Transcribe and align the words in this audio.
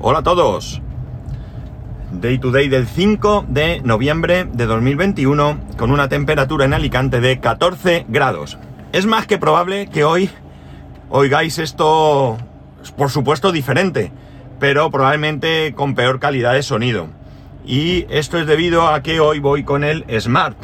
Hola 0.00 0.20
a 0.20 0.22
todos. 0.22 0.80
Day 2.12 2.38
to 2.38 2.52
day 2.52 2.68
del 2.68 2.86
5 2.86 3.46
de 3.48 3.80
noviembre 3.82 4.44
de 4.44 4.66
2021 4.66 5.58
con 5.76 5.90
una 5.90 6.08
temperatura 6.08 6.64
en 6.66 6.72
Alicante 6.72 7.20
de 7.20 7.40
14 7.40 8.06
grados. 8.08 8.58
Es 8.92 9.06
más 9.06 9.26
que 9.26 9.38
probable 9.38 9.88
que 9.88 10.04
hoy 10.04 10.30
oigáis 11.10 11.58
esto, 11.58 12.38
por 12.96 13.10
supuesto, 13.10 13.50
diferente, 13.50 14.12
pero 14.60 14.88
probablemente 14.92 15.74
con 15.74 15.96
peor 15.96 16.20
calidad 16.20 16.52
de 16.52 16.62
sonido. 16.62 17.08
Y 17.66 18.06
esto 18.08 18.38
es 18.38 18.46
debido 18.46 18.86
a 18.86 19.02
que 19.02 19.18
hoy 19.18 19.40
voy 19.40 19.64
con 19.64 19.82
el 19.82 20.04
Smart. 20.20 20.56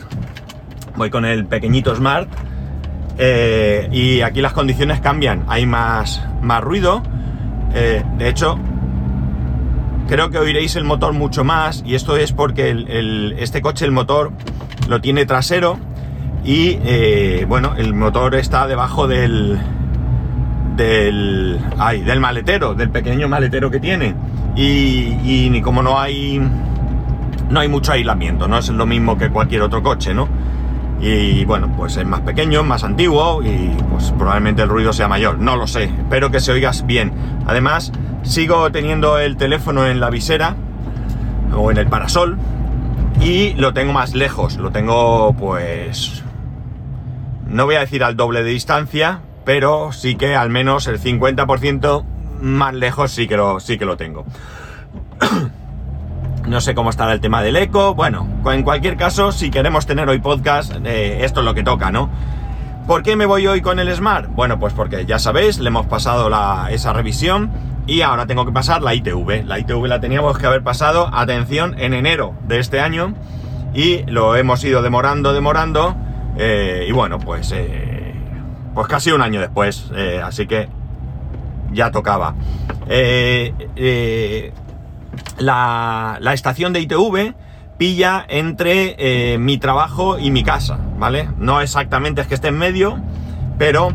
Voy 0.95 1.11
con 1.11 1.25
el 1.25 1.45
pequeñito 1.47 1.95
Smart. 1.97 2.29
eh, 3.19 3.89
y 3.91 4.21
aquí 4.21 4.41
las 4.41 4.53
condiciones 4.53 5.01
cambian. 5.01 5.45
Hay 5.49 5.67
más, 5.67 6.23
más 6.41 6.63
ruido. 6.63 7.03
Eh, 7.75 8.05
de 8.17 8.29
hecho, 8.29 8.59
creo 10.09 10.31
que 10.31 10.39
oiréis 10.39 10.77
el 10.77 10.85
motor 10.85 11.13
mucho 11.13 11.45
más. 11.45 11.83
Y 11.87 11.95
esto 11.95 12.17
es 12.17 12.33
porque 12.33 13.35
este 13.39 13.63
coche, 13.63 13.85
el 13.85 13.93
motor, 13.93 14.33
lo 14.89 15.01
tiene 15.01 15.27
trasero. 15.27 15.79
Y 16.45 16.79
eh, 16.85 17.47
bueno, 17.49 17.75
el 17.77 17.95
motor 17.95 18.35
está 18.35 18.67
debajo 18.67 19.07
del. 19.07 19.59
Del. 20.77 21.59
Ay, 21.79 22.03
del 22.03 22.21
maletero, 22.21 22.75
del 22.75 22.91
pequeño 22.91 23.29
maletero 23.29 23.71
que 23.71 23.81
tiene. 23.81 24.15
Y, 24.57 25.17
y 25.25 25.61
como 25.63 25.83
no 25.83 25.99
hay. 25.99 26.41
No 27.51 27.61
hay 27.61 27.69
mucho 27.69 27.93
aislamiento, 27.93 28.49
no 28.49 28.59
es 28.59 28.71
lo 28.71 28.87
mismo 28.87 29.19
que 29.19 29.29
cualquier 29.29 29.63
otro 29.63 29.83
coche, 29.83 30.15
¿no? 30.15 30.29
Y 31.01 31.45
bueno, 31.45 31.73
pues 31.77 31.97
es 31.97 32.07
más 32.07 32.21
pequeño, 32.21 32.63
más 32.63 32.85
antiguo 32.85 33.43
y 33.43 33.77
pues 33.91 34.13
probablemente 34.13 34.63
el 34.63 34.69
ruido 34.69 34.93
sea 34.93 35.09
mayor. 35.09 35.39
No 35.39 35.57
lo 35.57 35.67
sé, 35.67 35.85
espero 35.85 36.31
que 36.31 36.41
se 36.41 36.53
oigas 36.53 36.87
bien. 36.87 37.13
Además, 37.47 37.93
sigo 38.23 38.71
teniendo 38.73 39.19
el 39.19 39.37
teléfono 39.37 39.87
en 39.87 40.01
la 40.01 40.11
visera 40.11 40.57
o 41.55 41.71
en 41.71 41.77
el 41.77 41.87
parasol 41.89 42.39
y 43.21 43.55
lo 43.55 43.75
tengo 43.75 43.93
más 43.93 44.15
lejos. 44.15 44.57
Lo 44.57 44.71
tengo 44.71 45.35
pues... 45.39 46.23
No 47.47 47.67
voy 47.67 47.77
a 47.77 47.81
decir 47.81 48.03
al 48.03 48.17
doble 48.17 48.43
de 48.43 48.51
distancia, 48.51 49.21
pero 49.45 49.93
sí 49.93 50.17
que 50.17 50.35
al 50.35 50.51
menos 50.51 50.87
el 50.87 51.01
50% 51.01 52.05
más 52.41 52.75
lejos 52.75 53.13
sí 53.13 53.29
que 53.29 53.37
lo, 53.37 53.61
sí 53.61 53.79
que 53.79 53.85
lo 53.85 53.97
tengo. 53.97 54.25
No 56.47 56.61
sé 56.61 56.75
cómo 56.75 56.91
estará 56.91 57.13
el 57.13 57.21
tema 57.21 57.43
del 57.43 57.57
eco. 57.57 57.95
Bueno, 57.95 58.29
en 58.47 58.63
cualquier 58.63 58.97
caso, 58.97 59.33
si 59.33 59.51
queremos 59.51 59.87
tener 59.87 60.09
hoy 60.09 60.19
podcast, 60.19 60.75
eh, 60.85 61.25
esto 61.25 61.41
es 61.41 61.47
lo 61.47 61.55
que 61.55 61.63
toca, 61.63 61.91
¿no? 61.91 62.11
¿Por 62.87 63.03
qué 63.03 63.17
me 63.17 63.25
voy 63.25 63.47
hoy 63.47 63.63
con 63.63 63.79
el 63.79 63.95
Smart? 63.95 64.29
Bueno, 64.29 64.59
pues 64.59 64.75
porque 64.75 65.07
ya 65.07 65.19
sabéis, 65.19 65.59
le 65.59 65.69
hemos 65.69 65.87
pasado 65.87 66.31
esa 66.69 66.93
revisión 66.93 67.51
y 67.87 68.03
ahora 68.03 68.27
tengo 68.27 68.45
que 68.45 68.53
pasar 68.53 68.83
la 68.83 68.95
ITV. 68.95 69.45
La 69.47 69.59
ITV 69.59 69.87
la 69.87 70.01
teníamos 70.01 70.37
que 70.37 70.47
haber 70.47 70.63
pasado, 70.63 71.09
atención, 71.15 71.77
en 71.79 71.95
enero 71.95 72.35
de 72.47 72.59
este 72.59 72.81
año 72.81 73.15
y 73.73 74.03
lo 74.05 74.37
hemos 74.37 74.63
ido 74.65 74.83
demorando, 74.83 75.33
demorando 75.33 75.97
eh, 76.37 76.85
y 76.87 76.93
bueno, 76.93 77.19
pues, 77.19 77.53
eh, 77.53 78.15
pues 78.75 78.87
casi 78.87 79.13
un 79.13 79.23
año 79.23 79.41
después, 79.41 79.91
así 80.23 80.47
que 80.47 80.69
ya 81.73 81.91
tocaba. 81.91 82.35
Eh, 82.87 84.53
la, 85.39 86.19
la 86.21 86.33
estación 86.33 86.73
de 86.73 86.81
ITV 86.81 87.35
pilla 87.79 88.25
entre 88.29 88.95
eh, 88.99 89.39
mi 89.39 89.59
trabajo 89.59 90.19
y 90.19 90.31
mi 90.31 90.45
casa, 90.45 90.79
¿vale? 90.99 91.29
No 91.39 91.61
exactamente 91.61 92.21
es 92.21 92.27
que 92.27 92.35
esté 92.35 92.49
en 92.49 92.59
medio, 92.59 92.99
pero 93.59 93.89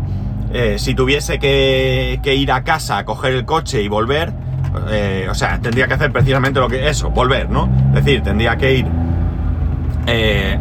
eh, 0.51 0.75
si 0.79 0.93
tuviese 0.95 1.39
que, 1.39 2.19
ir 2.23 2.51
a 2.51 2.63
casa 2.63 2.97
a 2.97 3.05
coger 3.05 3.33
el 3.33 3.45
coche 3.45 3.81
y 3.81 3.87
volver, 3.87 4.33
eh, 4.89 5.27
o 5.29 5.33
sea, 5.33 5.59
tendría 5.59 5.87
que 5.87 5.93
hacer 5.93 6.11
precisamente 6.11 6.59
lo 6.59 6.67
que 6.67 6.89
eso, 6.89 7.09
volver, 7.09 7.49
¿no? 7.49 7.69
Es 7.89 8.05
decir, 8.05 8.21
tendría 8.21 8.57
que 8.57 8.75
ir 8.75 8.87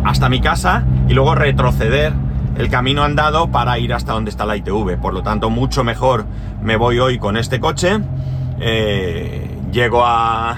hasta 0.04 0.28
mi 0.28 0.42
casa 0.42 0.84
y 1.08 1.14
luego 1.14 1.34
retroceder 1.34 2.12
el 2.58 2.68
camino 2.68 3.02
andado 3.02 3.50
para 3.50 3.78
ir 3.78 3.94
hasta 3.94 4.12
donde 4.12 4.30
está 4.30 4.44
la 4.44 4.56
ITV. 4.56 4.98
Por 5.00 5.14
lo 5.14 5.22
tanto, 5.22 5.48
mucho 5.48 5.84
mejor 5.84 6.26
me 6.60 6.76
voy 6.76 6.98
hoy 6.98 7.18
con 7.18 7.38
este 7.38 7.58
coche. 7.58 7.98
eh, 8.60 9.47
llego 9.70 10.04
a... 10.04 10.56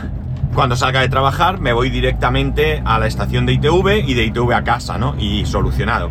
Cuando 0.55 0.75
salga 0.75 1.01
de 1.01 1.09
trabajar, 1.09 1.61
me 1.61 1.73
voy 1.73 1.91
directamente 1.91 2.83
a 2.85 2.99
la 2.99 3.07
estación 3.07 3.47
de 3.47 3.53
ITV 3.53 4.05
y 4.05 4.15
de 4.15 4.25
ITV 4.25 4.53
a 4.53 4.65
casa, 4.65 4.99
¿no? 4.99 5.15
Y 5.17 5.47
solucionado. 5.47 6.11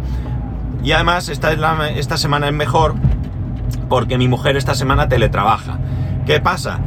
Y 0.82 0.94
además, 0.94 1.28
esta, 1.28 1.52
esta 1.90 2.18
semana 2.18 2.48
es 2.48 2.54
mejor 2.54 2.96
porque 3.90 4.18
mi 4.18 4.28
mujer 4.28 4.56
esta 4.56 4.76
semana 4.76 5.10
teletrabaja. 5.10 5.78
¿Qué 6.26 6.40
pasa? 6.40 6.80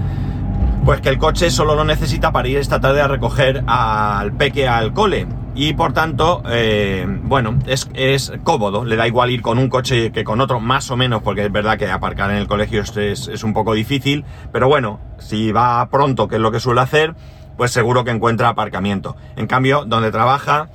Pues 0.84 1.00
que 1.00 1.10
el 1.10 1.18
coche 1.18 1.50
solo 1.50 1.74
lo 1.74 1.84
necesita 1.84 2.32
para 2.32 2.48
ir 2.48 2.56
esta 2.56 2.80
tarde 2.80 3.02
a 3.02 3.08
recoger 3.08 3.62
al 3.66 4.32
peque 4.32 4.66
al 4.66 4.92
cole. 4.94 5.26
Y 5.54 5.74
por 5.74 5.92
tanto, 5.92 6.42
eh, 6.48 7.04
bueno, 7.24 7.58
es, 7.66 7.88
es 7.92 8.32
cómodo. 8.42 8.84
Le 8.86 8.96
da 8.96 9.06
igual 9.06 9.30
ir 9.30 9.42
con 9.42 9.58
un 9.58 9.68
coche 9.68 10.10
que 10.10 10.24
con 10.24 10.40
otro, 10.40 10.60
más 10.60 10.90
o 10.90 10.96
menos, 10.96 11.22
porque 11.22 11.44
es 11.44 11.52
verdad 11.52 11.76
que 11.78 11.90
aparcar 11.90 12.30
en 12.30 12.38
el 12.38 12.46
colegio 12.46 12.80
es, 12.80 12.96
es- 12.96 13.44
un 13.44 13.52
poco 13.52 13.74
difícil. 13.74 14.24
Pero 14.50 14.68
bueno, 14.68 14.98
si 15.18 15.52
va 15.52 15.86
pronto, 15.90 16.26
que 16.26 16.36
es 16.36 16.40
lo 16.40 16.50
que 16.52 16.58
suele 16.60 16.80
hacer, 16.80 17.14
pues 17.58 17.70
seguro 17.70 18.02
que 18.02 18.10
encuentra 18.12 18.48
aparcamiento. 18.48 19.14
En 19.36 19.46
cambio, 19.46 19.84
donde 19.84 20.10
trabaja, 20.10 20.68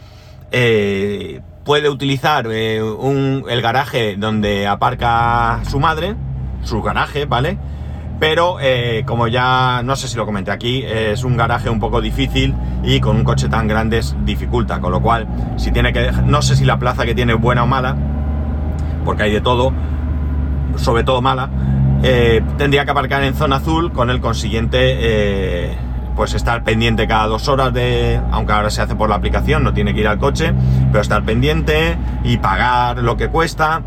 eh, 0.51 1.41
puede 1.65 1.89
utilizar 1.89 2.47
eh, 2.51 2.81
un- 2.83 3.45
el 3.49 3.61
garaje 3.63 4.15
donde 4.15 4.67
aparca 4.67 5.61
su 5.67 5.79
madre, 5.79 6.15
su 6.63 6.83
garaje, 6.83 7.25
¿vale? 7.25 7.57
Pero 8.19 8.57
eh, 8.59 9.03
como 9.05 9.27
ya 9.27 9.81
no 9.83 9.95
sé 9.95 10.07
si 10.07 10.17
lo 10.17 10.25
comenté 10.25 10.51
aquí, 10.51 10.83
es 10.83 11.23
un 11.23 11.37
garaje 11.37 11.69
un 11.69 11.79
poco 11.79 12.01
difícil 12.01 12.55
y 12.83 12.99
con 12.99 13.15
un 13.15 13.23
coche 13.23 13.47
tan 13.47 13.67
grande 13.67 13.99
es 13.99 14.15
dificulta, 14.25 14.79
con 14.79 14.91
lo 14.91 15.01
cual 15.01 15.27
si 15.57 15.71
tiene 15.71 15.93
que 15.93 16.11
no 16.25 16.41
sé 16.41 16.55
si 16.55 16.65
la 16.65 16.79
plaza 16.79 17.05
que 17.05 17.13
tiene 17.13 17.33
es 17.33 17.39
buena 17.39 17.63
o 17.63 17.67
mala, 17.67 17.95
porque 19.05 19.23
hay 19.23 19.31
de 19.31 19.41
todo, 19.41 19.71
sobre 20.77 21.03
todo 21.03 21.21
mala, 21.21 21.49
eh, 22.03 22.43
tendría 22.57 22.85
que 22.85 22.91
aparcar 22.91 23.23
en 23.23 23.33
zona 23.33 23.57
azul 23.57 23.91
con 23.91 24.09
el 24.09 24.19
consiguiente, 24.19 24.77
eh, 24.81 25.77
pues 26.15 26.33
estar 26.33 26.63
pendiente 26.63 27.07
cada 27.07 27.27
dos 27.27 27.47
horas 27.47 27.73
de, 27.73 28.19
aunque 28.31 28.53
ahora 28.53 28.69
se 28.69 28.81
hace 28.81 28.95
por 28.95 29.09
la 29.09 29.15
aplicación, 29.15 29.63
no 29.63 29.73
tiene 29.73 29.93
que 29.93 30.01
ir 30.01 30.07
al 30.07 30.17
coche, 30.17 30.53
pero 30.91 31.01
estar 31.01 31.23
pendiente 31.23 31.97
y 32.23 32.37
pagar 32.37 32.99
lo 32.99 33.17
que 33.17 33.29
cuesta. 33.29 33.81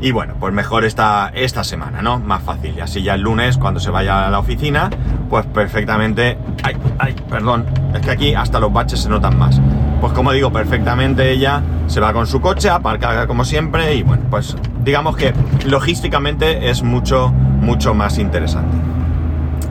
Y 0.00 0.10
bueno, 0.10 0.34
pues 0.38 0.52
mejor 0.52 0.84
esta, 0.84 1.30
esta 1.34 1.64
semana, 1.64 2.02
¿no? 2.02 2.18
Más 2.18 2.42
fácil. 2.42 2.74
Y 2.76 2.80
así 2.80 3.02
ya 3.02 3.14
el 3.14 3.22
lunes, 3.22 3.56
cuando 3.56 3.80
se 3.80 3.90
vaya 3.90 4.26
a 4.26 4.30
la 4.30 4.38
oficina, 4.38 4.90
pues 5.30 5.46
perfectamente... 5.46 6.36
Ay, 6.62 6.76
ay, 6.98 7.16
perdón. 7.30 7.64
Es 7.94 8.00
que 8.02 8.10
aquí 8.10 8.34
hasta 8.34 8.60
los 8.60 8.72
baches 8.72 9.00
se 9.00 9.08
notan 9.08 9.38
más. 9.38 9.60
Pues 10.00 10.12
como 10.12 10.32
digo, 10.32 10.52
perfectamente 10.52 11.30
ella 11.30 11.62
se 11.86 12.00
va 12.00 12.12
con 12.12 12.26
su 12.26 12.40
coche, 12.40 12.68
aparca 12.68 13.26
como 13.26 13.44
siempre 13.44 13.94
y 13.94 14.02
bueno, 14.02 14.24
pues 14.28 14.54
digamos 14.84 15.16
que 15.16 15.32
logísticamente 15.64 16.68
es 16.68 16.82
mucho, 16.82 17.30
mucho 17.30 17.94
más 17.94 18.18
interesante. 18.18 18.76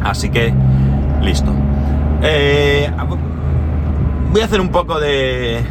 Así 0.04 0.30
que, 0.30 0.54
listo. 1.22 1.54
Eh, 2.24 2.90
voy 4.32 4.42
a 4.42 4.46
hacer 4.46 4.60
un 4.60 4.70
poco 4.70 5.00
de... 5.00 5.64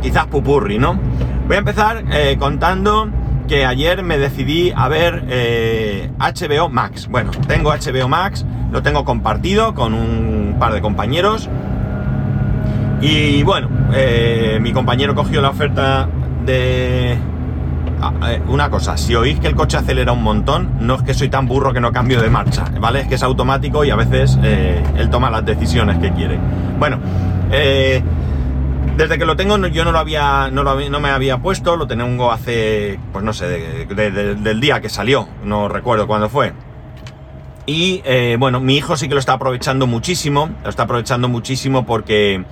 quizás 0.00 0.26
pupurri, 0.26 0.78
¿no? 0.78 0.98
Voy 1.46 1.56
a 1.56 1.58
empezar 1.58 2.04
eh, 2.10 2.36
contando 2.38 3.10
que 3.46 3.64
ayer 3.66 4.02
me 4.02 4.18
decidí 4.18 4.72
a 4.74 4.88
ver 4.88 5.24
eh, 5.28 6.10
HBO 6.18 6.68
Max. 6.68 7.08
Bueno, 7.08 7.30
tengo 7.46 7.70
HBO 7.70 8.08
Max, 8.08 8.44
lo 8.72 8.82
tengo 8.82 9.04
compartido 9.04 9.74
con 9.74 9.94
un 9.94 10.56
par 10.58 10.72
de 10.72 10.80
compañeros. 10.80 11.48
Y 13.00 13.42
bueno, 13.42 13.68
eh, 13.92 14.58
mi 14.60 14.72
compañero 14.72 15.14
cogió 15.14 15.40
la 15.42 15.50
oferta 15.50 16.08
de... 16.44 17.16
Ah, 18.00 18.12
eh, 18.32 18.42
Una 18.48 18.70
cosa, 18.70 18.96
si 18.96 19.14
oís 19.14 19.38
que 19.40 19.46
el 19.46 19.54
coche 19.54 19.76
acelera 19.76 20.12
un 20.12 20.22
montón, 20.22 20.70
no 20.80 20.94
es 20.96 21.02
que 21.02 21.14
soy 21.14 21.28
tan 21.28 21.46
burro 21.46 21.72
que 21.72 21.80
no 21.80 21.92
cambio 21.92 22.20
de 22.20 22.28
marcha, 22.30 22.64
¿vale? 22.80 23.00
Es 23.00 23.06
que 23.08 23.14
es 23.14 23.22
automático 23.22 23.84
y 23.84 23.90
a 23.90 23.96
veces 23.96 24.38
eh, 24.42 24.82
él 24.96 25.10
toma 25.10 25.30
las 25.30 25.44
decisiones 25.44 25.98
que 25.98 26.10
quiere. 26.12 26.38
Bueno, 26.78 26.98
eh, 27.50 28.02
desde 28.96 29.18
que 29.18 29.24
lo 29.24 29.36
tengo 29.36 29.56
yo 29.68 29.84
no 29.84 29.92
lo 29.92 29.98
había, 29.98 30.50
no, 30.52 30.62
lo 30.62 30.88
no 30.88 31.00
me 31.00 31.10
había 31.10 31.38
puesto, 31.38 31.76
lo 31.76 31.86
tengo 31.86 32.30
hace, 32.32 32.98
pues 33.12 33.24
no 33.24 33.32
sé, 33.32 33.46
de- 33.48 33.86
de- 33.86 34.10
de- 34.10 34.34
del 34.36 34.60
día 34.60 34.80
que 34.80 34.88
salió, 34.88 35.28
no 35.44 35.68
recuerdo 35.68 36.06
cuándo 36.06 36.28
fue. 36.28 36.52
Y 37.66 38.02
eh, 38.04 38.36
bueno, 38.38 38.60
mi 38.60 38.76
hijo 38.76 38.96
sí 38.96 39.08
que 39.08 39.14
lo 39.14 39.20
está 39.20 39.32
aprovechando 39.34 39.86
muchísimo, 39.86 40.50
lo 40.62 40.70
está 40.70 40.82
aprovechando 40.84 41.28
muchísimo 41.28 41.86
porque 41.86 42.44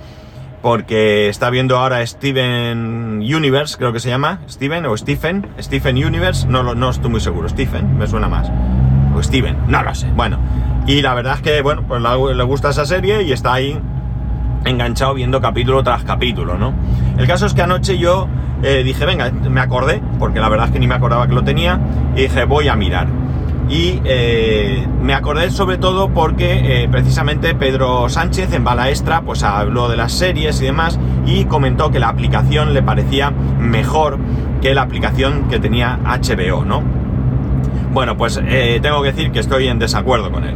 porque 0.61 1.27
está 1.27 1.49
viendo 1.49 1.77
ahora 1.77 2.07
Steven 2.07 3.17
Universe, 3.19 3.75
creo 3.77 3.91
que 3.91 3.99
se 3.99 4.07
llama, 4.07 4.39
Steven 4.49 4.85
o 4.85 4.95
Stephen, 4.95 5.45
Stephen 5.59 5.97
Universe, 5.97 6.47
no, 6.47 6.73
no 6.73 6.89
estoy 6.89 7.11
muy 7.11 7.19
seguro, 7.19 7.49
Stephen, 7.49 7.97
me 7.97 8.07
suena 8.07 8.29
más, 8.29 8.49
o 9.13 9.21
Steven, 9.21 9.57
no 9.67 9.83
lo 9.83 9.93
sé, 9.93 10.07
bueno, 10.15 10.39
y 10.87 11.01
la 11.01 11.15
verdad 11.15 11.35
es 11.35 11.41
que, 11.41 11.61
bueno, 11.61 11.83
pues 11.85 12.01
le 12.01 12.43
gusta 12.43 12.69
esa 12.69 12.85
serie 12.85 13.23
y 13.23 13.33
está 13.33 13.51
ahí 13.53 13.77
enganchado 14.65 15.13
viendo 15.13 15.41
capítulo 15.41 15.83
tras 15.83 16.03
capítulo, 16.03 16.57
¿no? 16.57 16.73
El 17.17 17.27
caso 17.27 17.45
es 17.45 17.53
que 17.53 17.61
anoche 17.61 17.97
yo 17.97 18.27
eh, 18.63 18.81
dije, 18.83 19.05
venga, 19.05 19.29
me 19.29 19.59
acordé, 19.59 20.01
porque 20.19 20.39
la 20.39 20.47
verdad 20.47 20.67
es 20.67 20.71
que 20.71 20.79
ni 20.79 20.87
me 20.87 20.95
acordaba 20.95 21.27
que 21.27 21.33
lo 21.33 21.43
tenía, 21.43 21.79
y 22.15 22.21
dije, 22.23 22.45
voy 22.45 22.69
a 22.69 22.75
mirar. 22.75 23.07
y 23.69 24.01
eh, 24.03 24.85
me 25.01 25.13
acordé 25.13 25.49
sobre 25.49 25.77
todo 25.77 26.09
porque 26.09 26.83
eh, 26.83 26.89
precisamente 26.89 27.55
Pedro 27.55 28.09
Sánchez 28.09 28.53
en 28.53 28.63
Balaestra 28.65 29.21
pues 29.21 29.41
habló 29.43 29.87
de 29.87 29.95
las 29.95 30.11
series 30.11 30.61
y 30.61 30.65
demás 30.65 30.99
y 31.25 31.45
comentó 31.45 31.89
que 31.89 31.99
la 31.99 32.09
aplicación 32.09 32.73
le 32.73 32.83
parecía 32.83 33.31
mejor 33.31 34.19
que 34.61 34.73
la 34.73 34.81
aplicación 34.81 35.47
que 35.49 35.59
tenía 35.59 35.99
HBO, 36.03 36.65
¿no? 36.65 36.83
Bueno, 37.93 38.17
pues 38.17 38.41
tengo 38.81 39.01
que 39.01 39.11
decir 39.11 39.31
que 39.31 39.39
estoy 39.39 39.67
en 39.67 39.79
desacuerdo 39.79 40.31
con 40.31 40.43
él. 40.43 40.55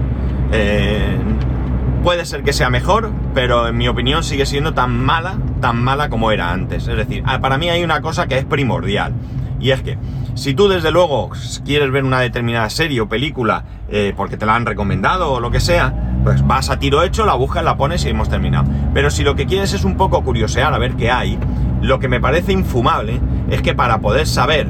puede 2.03 2.25
ser 2.25 2.43
que 2.43 2.51
sea 2.51 2.69
mejor, 2.69 3.11
pero 3.37 3.67
en 3.67 3.77
mi 3.77 3.87
opinión 3.87 4.23
sigue 4.23 4.47
siendo 4.47 4.73
tan 4.73 4.97
mala, 4.97 5.37
tan 5.61 5.83
mala 5.83 6.09
como 6.09 6.31
era 6.31 6.51
antes. 6.51 6.87
Es 6.87 6.97
decir, 6.97 7.23
para 7.39 7.59
mí 7.59 7.69
hay 7.69 7.83
una 7.83 8.01
cosa 8.01 8.25
que 8.25 8.35
es 8.35 8.45
primordial 8.45 9.13
y 9.59 9.69
es 9.69 9.83
que 9.83 9.95
si 10.33 10.55
tú 10.55 10.67
desde 10.67 10.89
luego 10.89 11.29
quieres 11.63 11.91
ver 11.91 12.03
una 12.03 12.19
determinada 12.19 12.67
serie 12.71 12.99
o 12.99 13.07
película 13.07 13.63
eh, 13.89 14.11
porque 14.17 14.37
te 14.37 14.47
la 14.47 14.55
han 14.55 14.65
recomendado 14.65 15.33
o 15.33 15.39
lo 15.39 15.51
que 15.51 15.59
sea, 15.59 16.15
pues 16.23 16.47
vas 16.47 16.71
a 16.71 16.79
tiro 16.79 17.03
hecho, 17.03 17.27
la 17.27 17.35
buscas, 17.35 17.63
la 17.63 17.77
pones 17.77 18.03
y 18.05 18.09
hemos 18.09 18.27
terminado. 18.27 18.71
Pero 18.95 19.11
si 19.11 19.23
lo 19.23 19.35
que 19.35 19.45
quieres 19.45 19.71
es 19.73 19.83
un 19.83 19.97
poco 19.97 20.23
curiosear 20.23 20.73
a 20.73 20.79
ver 20.79 20.95
qué 20.95 21.11
hay, 21.11 21.37
lo 21.79 21.99
que 21.99 22.07
me 22.07 22.19
parece 22.19 22.53
infumable 22.53 23.21
es 23.51 23.61
que 23.61 23.75
para 23.75 23.99
poder 23.99 24.25
saber 24.25 24.67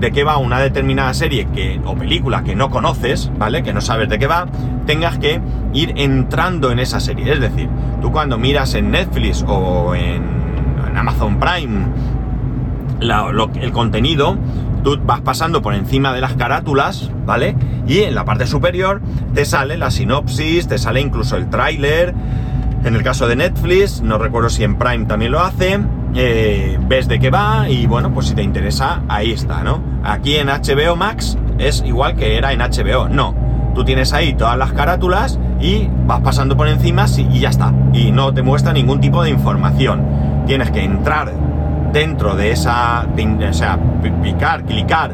de 0.00 0.10
qué 0.12 0.24
va 0.24 0.38
una 0.38 0.58
determinada 0.58 1.12
serie 1.14 1.46
que, 1.54 1.80
o 1.84 1.94
película 1.94 2.42
que 2.42 2.56
no 2.56 2.70
conoces, 2.70 3.30
¿vale? 3.38 3.62
Que 3.62 3.72
no 3.72 3.80
sabes 3.80 4.08
de 4.08 4.18
qué 4.18 4.26
va, 4.26 4.46
tengas 4.86 5.18
que 5.18 5.40
ir 5.74 5.92
entrando 5.96 6.70
en 6.70 6.78
esa 6.78 7.00
serie. 7.00 7.32
Es 7.32 7.40
decir, 7.40 7.68
tú 8.00 8.10
cuando 8.10 8.38
miras 8.38 8.74
en 8.74 8.90
Netflix 8.90 9.44
o 9.46 9.94
en, 9.94 10.40
Amazon 10.96 11.38
Prime 11.38 11.86
el 13.00 13.72
contenido, 13.72 14.36
tú 14.82 14.98
vas 15.02 15.20
pasando 15.22 15.62
por 15.62 15.72
encima 15.72 16.12
de 16.12 16.20
las 16.20 16.34
carátulas, 16.34 17.10
¿vale? 17.24 17.56
Y 17.86 18.00
en 18.00 18.14
la 18.14 18.24
parte 18.24 18.46
superior 18.46 19.00
te 19.32 19.44
sale 19.44 19.78
la 19.78 19.90
sinopsis, 19.90 20.68
te 20.68 20.76
sale 20.76 21.00
incluso 21.00 21.36
el 21.36 21.48
tráiler. 21.48 22.14
En 22.84 22.94
el 22.96 23.02
caso 23.02 23.28
de 23.28 23.36
Netflix, 23.36 24.02
no 24.02 24.18
recuerdo 24.18 24.50
si 24.50 24.64
en 24.64 24.76
Prime 24.76 25.06
también 25.06 25.32
lo 25.32 25.40
hace, 25.40 25.80
eh, 26.14 26.78
ves 26.80 27.08
de 27.08 27.18
qué 27.18 27.30
va 27.30 27.68
y 27.68 27.86
bueno, 27.86 28.12
pues 28.12 28.26
si 28.26 28.34
te 28.34 28.42
interesa, 28.42 29.02
ahí 29.08 29.32
está, 29.32 29.62
¿no? 29.62 29.80
Aquí 30.02 30.36
en 30.36 30.48
HBO 30.48 30.96
Max 30.96 31.38
es 31.58 31.82
igual 31.86 32.16
que 32.16 32.36
era 32.36 32.52
en 32.52 32.60
HBO, 32.60 33.08
no. 33.08 33.34
Tú 33.74 33.84
tienes 33.84 34.12
ahí 34.12 34.34
todas 34.34 34.58
las 34.58 34.72
carátulas 34.72 35.38
y 35.60 35.88
vas 36.06 36.20
pasando 36.20 36.56
por 36.56 36.66
encima 36.68 37.06
y 37.16 37.38
ya 37.38 37.50
está. 37.50 37.72
Y 37.92 38.10
no 38.10 38.34
te 38.34 38.42
muestra 38.42 38.72
ningún 38.72 39.00
tipo 39.00 39.22
de 39.22 39.30
información. 39.30 40.02
Tienes 40.46 40.70
que 40.72 40.82
entrar 40.82 41.32
dentro 41.92 42.34
de 42.34 42.50
esa, 42.50 43.06
o 43.06 43.52
sea, 43.52 43.78
picar, 44.22 44.64
clicar 44.64 45.12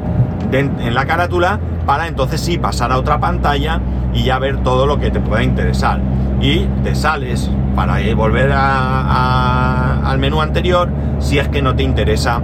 en 0.52 0.94
la 0.94 1.04
carátula 1.04 1.60
para 1.84 2.08
entonces 2.08 2.40
sí 2.40 2.58
pasar 2.58 2.92
a 2.92 2.98
otra 2.98 3.20
pantalla 3.20 3.80
y 4.12 4.24
ya 4.24 4.38
ver 4.38 4.62
todo 4.62 4.86
lo 4.86 4.98
que 4.98 5.10
te 5.10 5.20
pueda 5.20 5.42
interesar. 5.42 6.00
Y 6.40 6.66
te 6.82 6.94
sales 6.94 7.50
para 7.74 7.96
volver 8.14 8.52
al 8.52 10.18
menú 10.18 10.40
anterior 10.40 10.88
si 11.18 11.38
es 11.38 11.48
que 11.48 11.62
no 11.62 11.74
te 11.74 11.82
interesa 11.82 12.40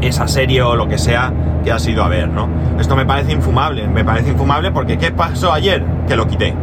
esa 0.00 0.28
serie 0.28 0.62
o 0.62 0.76
lo 0.76 0.88
que 0.88 0.98
sea 0.98 1.32
que 1.64 1.72
has 1.72 1.86
ido 1.86 2.04
a 2.04 2.08
ver, 2.08 2.28
¿no? 2.28 2.48
Esto 2.78 2.94
me 2.96 3.06
parece 3.06 3.32
infumable, 3.32 3.88
me 3.88 4.04
parece 4.04 4.30
infumable 4.30 4.70
porque 4.70 4.98
¿qué 4.98 5.10
pasó 5.10 5.52
ayer? 5.52 5.82
Que 6.06 6.16
lo 6.16 6.26
quité. 6.26 6.54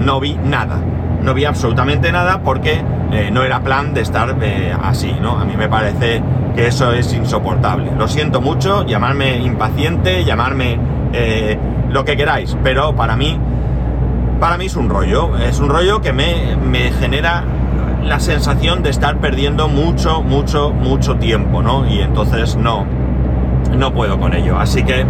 No 0.00 0.18
vi 0.18 0.34
nada 0.34 0.78
no 1.22 1.34
vi 1.34 1.44
absolutamente 1.44 2.12
nada 2.12 2.42
porque 2.42 2.82
eh, 3.12 3.30
no 3.32 3.42
era 3.42 3.60
plan 3.60 3.94
de 3.94 4.00
estar 4.00 4.36
eh, 4.42 4.74
así, 4.82 5.14
¿no? 5.20 5.38
A 5.38 5.44
mí 5.44 5.56
me 5.56 5.68
parece 5.68 6.22
que 6.54 6.66
eso 6.66 6.92
es 6.92 7.12
insoportable. 7.14 7.92
Lo 7.96 8.08
siento 8.08 8.40
mucho, 8.40 8.84
llamarme 8.84 9.36
impaciente, 9.36 10.24
llamarme 10.24 10.78
eh, 11.12 11.58
lo 11.90 12.04
que 12.04 12.16
queráis, 12.16 12.56
pero 12.62 12.94
para 12.94 13.16
mí, 13.16 13.38
para 14.42 14.58
mí 14.58 14.66
es 14.66 14.74
un 14.74 14.90
rollo, 14.90 15.38
es 15.38 15.60
un 15.60 15.68
rollo 15.68 16.00
que 16.00 16.12
me, 16.12 16.56
me 16.56 16.90
genera 16.90 17.44
la 18.02 18.18
sensación 18.18 18.82
de 18.82 18.90
estar 18.90 19.18
perdiendo 19.18 19.68
mucho, 19.68 20.20
mucho, 20.20 20.72
mucho 20.72 21.14
tiempo, 21.14 21.62
¿no? 21.62 21.86
Y 21.86 22.00
entonces 22.00 22.56
no, 22.56 22.84
no 23.72 23.94
puedo 23.94 24.18
con 24.18 24.34
ello. 24.34 24.58
Así 24.58 24.82
que 24.82 25.06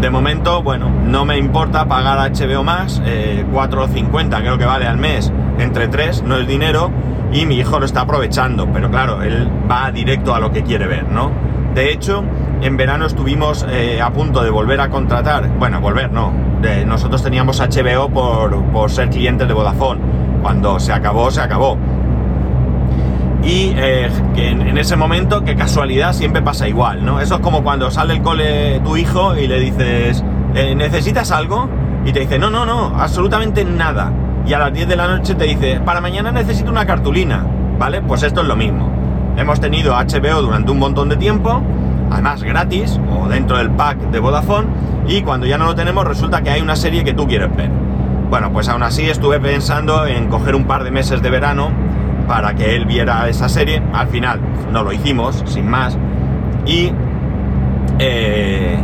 de 0.00 0.10
momento, 0.10 0.64
bueno, 0.64 0.90
no 1.06 1.24
me 1.24 1.38
importa 1.38 1.86
pagar 1.86 2.32
HBO 2.32 2.64
más, 2.64 3.00
4.50 3.00 4.40
creo 4.40 4.58
que 4.58 4.64
vale 4.64 4.88
al 4.88 4.98
mes, 4.98 5.32
entre 5.60 5.86
tres, 5.86 6.24
no 6.24 6.36
es 6.36 6.48
dinero, 6.48 6.90
y 7.32 7.46
mi 7.46 7.58
hijo 7.58 7.78
lo 7.78 7.86
está 7.86 8.00
aprovechando, 8.00 8.66
pero 8.72 8.90
claro, 8.90 9.22
él 9.22 9.48
va 9.70 9.92
directo 9.92 10.34
a 10.34 10.40
lo 10.40 10.50
que 10.50 10.64
quiere 10.64 10.88
ver, 10.88 11.08
¿no? 11.08 11.30
De 11.74 11.90
hecho, 11.90 12.22
en 12.60 12.76
verano 12.76 13.06
estuvimos 13.06 13.66
eh, 13.68 14.00
a 14.00 14.12
punto 14.12 14.42
de 14.42 14.50
volver 14.50 14.80
a 14.80 14.90
contratar, 14.90 15.48
bueno, 15.58 15.80
volver 15.80 16.12
no, 16.12 16.32
nosotros 16.86 17.22
teníamos 17.22 17.60
HBO 17.60 18.08
por, 18.08 18.90
ser 18.90 19.10
clientes 19.10 19.48
de 19.48 19.54
Vodafone, 19.54 20.00
cuando 20.42 20.78
se 20.78 20.92
acabó, 20.92 21.30
se 21.30 21.40
acabó. 21.40 21.78
Y 23.42 23.72
eh, 23.76 24.08
que 24.34 24.50
en, 24.50 24.78
ese 24.78 24.96
momento, 24.96 25.42
qué 25.44 25.56
casualidad, 25.56 26.12
siempre 26.12 26.42
pasa 26.42 26.68
igual, 26.68 27.04
¿no? 27.04 27.20
Eso 27.20 27.36
es 27.36 27.40
como 27.40 27.64
cuando 27.64 27.90
sale 27.90 28.14
el 28.14 28.22
cole 28.22 28.80
tu 28.80 28.96
hijo 28.96 29.36
y 29.36 29.48
le 29.48 29.58
dices, 29.58 30.22
eh, 30.54 30.74
¿necesitas 30.76 31.32
algo? 31.32 31.68
Y 32.04 32.12
te 32.12 32.20
dice, 32.20 32.38
no, 32.38 32.50
no, 32.50 32.64
no, 32.66 32.92
absolutamente 32.96 33.64
nada 33.64 34.12
y 34.46 34.52
a 34.52 34.58
las 34.58 34.72
10 34.72 34.88
de 34.88 34.96
la 34.96 35.08
noche 35.08 35.34
te 35.34 35.44
dice, 35.44 35.80
para 35.80 36.00
mañana 36.00 36.32
necesito 36.32 36.70
una 36.70 36.86
cartulina, 36.86 37.44
¿vale? 37.78 38.02
Pues 38.02 38.22
esto 38.22 38.42
es 38.42 38.46
lo 38.46 38.56
mismo. 38.56 38.91
Hemos 39.36 39.60
tenido 39.60 39.94
HBO 39.94 40.42
durante 40.42 40.70
un 40.70 40.78
montón 40.78 41.08
de 41.08 41.16
tiempo, 41.16 41.62
además 42.10 42.42
gratis 42.42 43.00
o 43.10 43.28
dentro 43.28 43.58
del 43.58 43.70
pack 43.70 43.98
de 44.10 44.18
Vodafone, 44.18 44.68
y 45.08 45.22
cuando 45.22 45.46
ya 45.46 45.58
no 45.58 45.64
lo 45.64 45.74
tenemos 45.74 46.06
resulta 46.06 46.42
que 46.42 46.50
hay 46.50 46.60
una 46.60 46.76
serie 46.76 47.02
que 47.04 47.14
tú 47.14 47.26
quieres 47.26 47.54
ver. 47.56 47.70
Bueno, 48.30 48.52
pues 48.52 48.68
aún 48.68 48.82
así 48.82 49.08
estuve 49.08 49.40
pensando 49.40 50.06
en 50.06 50.28
coger 50.28 50.54
un 50.54 50.64
par 50.64 50.84
de 50.84 50.90
meses 50.90 51.20
de 51.22 51.30
verano 51.30 51.70
para 52.26 52.54
que 52.54 52.76
él 52.76 52.86
viera 52.86 53.28
esa 53.28 53.48
serie. 53.48 53.82
Al 53.92 54.08
final 54.08 54.40
no 54.72 54.82
lo 54.82 54.92
hicimos, 54.92 55.42
sin 55.46 55.68
más. 55.68 55.98
Y 56.64 56.92
eh, 57.98 58.78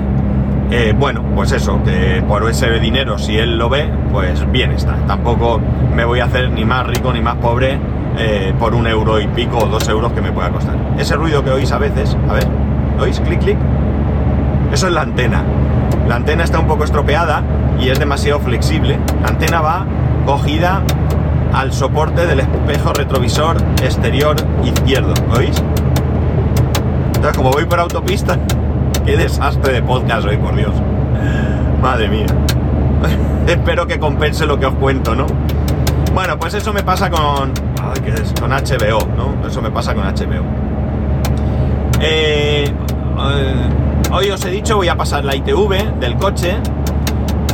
eh, 0.70 0.94
bueno, 0.98 1.22
pues 1.34 1.52
eso, 1.52 1.82
que 1.82 2.22
por 2.28 2.48
ese 2.48 2.78
dinero, 2.78 3.18
si 3.18 3.38
él 3.38 3.56
lo 3.56 3.68
ve, 3.68 3.88
pues 4.12 4.50
bien 4.50 4.72
está. 4.72 4.96
Tampoco 5.06 5.60
me 5.94 6.04
voy 6.04 6.20
a 6.20 6.26
hacer 6.26 6.50
ni 6.50 6.64
más 6.64 6.86
rico 6.86 7.12
ni 7.12 7.20
más 7.20 7.36
pobre 7.36 7.78
eh, 8.19 8.53
por 8.59 8.75
un 8.75 8.87
euro 8.87 9.20
y 9.20 9.26
pico 9.29 9.59
o 9.59 9.67
dos 9.67 9.88
euros 9.88 10.12
que 10.12 10.20
me 10.20 10.32
pueda 10.32 10.50
costar. 10.50 10.75
Ese 10.99 11.15
ruido 11.17 11.44
que 11.44 11.50
oís 11.50 11.73
a 11.73 11.79
veces, 11.79 12.17
a 12.29 12.32
ver, 12.35 12.47
¿oís? 13.00 13.20
Clic, 13.20 13.41
clic. 13.41 13.59
Eso 14.73 14.88
es 14.88 14.93
la 14.93 15.03
antena. 15.03 15.43
La 16.06 16.17
antena 16.17 16.44
está 16.44 16.59
un 16.59 16.67
poco 16.67 16.85
estropeada 16.85 17.43
y 17.81 17.88
es 17.88 17.99
demasiado 17.99 18.41
flexible. 18.41 18.99
La 19.23 19.29
antena 19.29 19.61
va 19.61 19.87
cogida 20.26 20.82
al 21.53 21.73
soporte 21.73 22.27
del 22.27 22.41
espejo 22.41 22.93
retrovisor 22.93 23.56
exterior 23.82 24.37
izquierdo, 24.65 25.15
¿oís? 25.34 25.63
Entonces, 27.06 27.37
como 27.37 27.51
voy 27.51 27.65
por 27.65 27.81
autopista, 27.81 28.39
Qué 29.08 29.17
desastre 29.17 29.72
de 29.72 29.82
podcast 29.82 30.27
hoy, 30.27 30.37
por 30.37 30.55
Dios. 30.55 30.75
Madre 31.81 32.08
mía. 32.08 32.27
Espero 33.46 33.87
que 33.87 33.98
compense 33.98 34.44
lo 34.46 34.58
que 34.60 34.67
os 34.67 34.75
cuento, 34.75 35.15
¿no? 35.15 35.25
Bueno, 36.15 36.38
pues 36.38 36.55
eso 36.55 36.72
me 36.72 36.82
pasa 36.82 37.10
con. 37.10 37.53
¿qué 38.05 38.10
es? 38.10 38.32
Con 38.41 38.50
HBO, 38.50 39.06
¿no? 39.17 39.46
Eso 39.46 39.62
me 39.62 39.70
pasa 39.70 39.94
con 39.94 40.05
HBO. 40.05 40.44
Eh, 42.00 42.65
eh, 42.65 43.69
hoy 44.12 44.31
os 44.31 44.44
he 44.44 44.50
dicho, 44.50 44.77
voy 44.77 44.88
a 44.88 44.96
pasar 44.96 45.24
la 45.24 45.34
ITV 45.34 45.98
del 46.00 46.17
coche. 46.17 46.56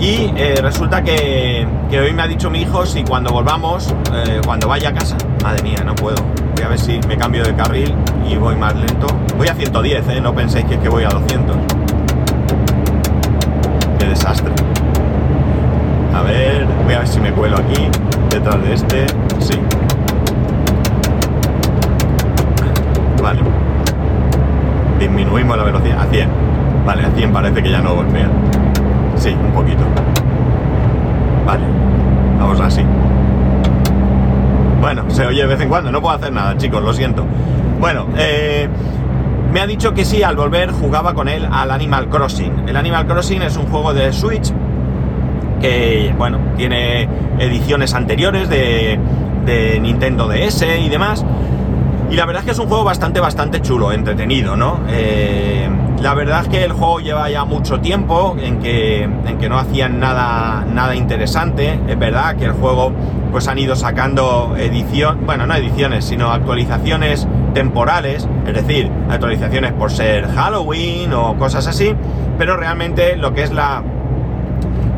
Y 0.01 0.33
eh, 0.37 0.57
resulta 0.61 1.03
que, 1.03 1.67
que, 1.89 2.01
hoy 2.01 2.13
me 2.13 2.23
ha 2.23 2.27
dicho 2.27 2.51
mi 2.51 2.63
hijo 2.63 2.85
si 2.85 3.05
cuando 3.05 3.31
volvamos, 3.31 3.95
cuando 4.45 4.69
vaya 4.69 4.91
a 4.91 4.95
casa. 4.95 5.17
Madre 5.43 5.63
mía, 5.63 5.83
no 5.85 5.95
puedo. 5.95 6.23
Voy 6.55 6.65
a 6.65 6.69
ver 6.69 6.79
si 6.79 6.99
me 7.09 7.17
cambio 7.17 7.45
de 7.45 7.55
carril 7.55 7.95
y 8.29 8.37
voy 8.37 8.57
más 8.57 8.75
lento. 8.75 9.07
Voy 9.37 9.49
a 9.49 9.55
110, 9.55 10.09
¿eh? 10.09 10.21
No 10.21 10.35
penséis 10.35 10.67
que, 10.67 10.79
que 10.79 10.89
voy 10.89 11.05
a 11.05 11.09
200. 11.09 11.57
Qué 13.99 14.07
desastre. 14.07 14.53
A 16.15 16.23
ver, 16.23 16.67
voy 16.85 16.95
a 16.95 16.99
ver 16.99 17.09
si 17.09 17.21
me 17.21 17.33
cuelo 17.33 17.57
aquí, 17.57 17.89
detrás 18.35 18.61
de 18.63 18.75
este. 18.75 19.07
Sí. 19.39 19.59
Vale. 23.23 23.41
Disminuimos 24.99 25.57
la 25.57 25.65
velocidad 25.65 26.01
a 26.01 26.07
100. 26.07 26.29
Vale, 26.85 27.05
a 27.05 27.11
100 27.11 27.33
parece 27.33 27.63
que 27.63 27.71
ya 27.71 27.81
no 27.81 27.95
golpea. 27.95 28.29
Sí, 29.17 29.31
un 29.31 29.53
poquito. 29.53 29.85
Vale. 31.47 31.65
Vamos 32.39 32.61
así. 32.61 32.83
Bueno, 34.81 35.05
se 35.09 35.27
oye 35.27 35.41
de 35.43 35.47
vez 35.47 35.61
en 35.61 35.69
cuando, 35.69 35.91
no 35.91 36.03
puedo 36.03 36.15
hacer 36.15 36.33
nada, 36.33 36.57
chicos, 36.57 36.83
lo 36.83 36.93
siento. 36.93 37.25
Bueno, 37.81 38.07
eh, 38.17 38.69
me 39.53 39.61
ha 39.61 39.67
dicho 39.67 39.95
que 39.95 40.05
sí, 40.05 40.23
al 40.23 40.37
volver 40.37 40.73
jugaba 40.73 41.15
con 41.15 41.29
él 41.29 41.49
al 41.51 41.71
Animal 41.71 42.09
Crossing. 42.09 42.69
El 42.69 42.77
Animal 42.77 43.07
Crossing 43.07 43.43
es 43.43 43.57
un 43.57 43.67
juego 43.67 43.95
de 43.95 44.13
Switch 44.13 44.53
que, 45.65 46.15
bueno, 46.19 46.39
tiene 46.59 47.09
ediciones 47.39 47.95
anteriores 47.95 48.51
de, 48.51 48.99
Nintendo 49.81 50.29
DS 50.29 50.63
y 50.63 50.89
demás. 50.91 51.25
Y 52.11 52.17
la 52.17 52.27
verdad 52.27 52.41
es 52.41 52.47
que 52.47 52.53
es 52.53 52.59
un 52.59 52.67
juego 52.69 52.85
bastante, 52.85 53.19
bastante 53.19 53.61
chulo, 53.63 53.93
entretenido, 53.93 54.57
¿no? 54.57 54.81
Eh, 54.89 55.69
La 56.01 56.13
verdad 56.13 56.43
es 56.43 56.49
que 56.49 56.65
el 56.65 56.73
juego 56.73 57.01
lleva 57.01 57.31
ya 57.31 57.47
mucho 57.47 57.81
tiempo 57.81 58.37
en 58.39 58.59
que, 58.59 59.05
en 59.05 59.39
que 59.39 59.49
no 59.49 59.59
hacían 59.59 60.01
nada, 60.01 60.67
nada 60.71 60.95
interesante. 60.97 61.79
Es 61.89 61.99
verdad 61.99 62.37
que 62.37 62.45
el 62.45 62.53
juego 62.53 62.93
pues 63.33 63.49
han 63.49 63.59
ido 63.59 63.75
sacando 63.75 64.55
edición, 64.59 65.21
bueno, 65.25 65.47
no 65.47 65.55
ediciones, 65.55 66.05
sino 66.05 66.31
actualizaciones 66.31 67.27
temporales, 67.55 68.29
es 68.47 68.55
decir, 68.55 68.91
actualizaciones 69.09 69.73
por 69.73 69.91
ser 69.91 70.29
Halloween 70.29 71.13
o 71.15 71.37
cosas 71.39 71.67
así, 71.67 71.95
pero 72.39 72.57
realmente 72.57 73.17
lo 73.17 73.33
que 73.33 73.43
es 73.43 73.53
la, 73.53 73.83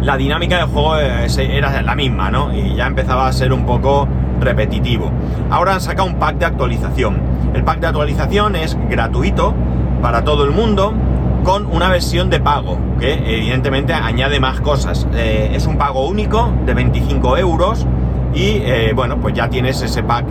la 0.07 0.17
dinámica 0.17 0.59
del 0.59 0.67
juego 0.67 0.97
era 0.99 1.83
la 1.83 1.95
misma, 1.97 2.31
¿no? 2.31 2.55
Y 2.55 2.77
ya 2.77 2.87
empezaba 2.87 3.27
a 3.27 3.33
ser 3.33 3.53
un 3.53 3.67
poco 3.67 4.07
repetitivo. 4.41 5.11
Ahora 5.51 5.75
han 5.75 5.81
sacado 5.81 6.09
un 6.09 6.15
pack 6.15 6.39
de 6.39 6.47
actualización. 6.47 7.21
El 7.55 7.65
pack 7.65 7.81
de 7.81 7.89
actualización 7.89 8.55
es 8.55 8.79
gratuito 8.89 9.53
para 10.01 10.23
todo 10.23 10.45
el 10.45 10.53
mundo 10.53 10.95
con 11.43 11.67
una 11.67 11.89
versión 11.89 12.31
de 12.31 12.39
pago 12.39 12.79
que 13.01 13.15
evidentemente 13.15 13.95
añade 13.95 14.39
más 14.39 14.61
cosas. 14.61 15.09
Eh, 15.13 15.51
es 15.55 15.67
un 15.67 15.77
pago 15.77 16.07
único 16.07 16.53
de 16.65 16.75
25 16.75 17.37
euros 17.39 17.85
y 18.33 18.61
eh, 18.63 18.93
bueno, 18.95 19.19
pues 19.19 19.35
ya 19.35 19.51
tienes 19.51 19.83
ese 19.83 20.05
pack 20.05 20.25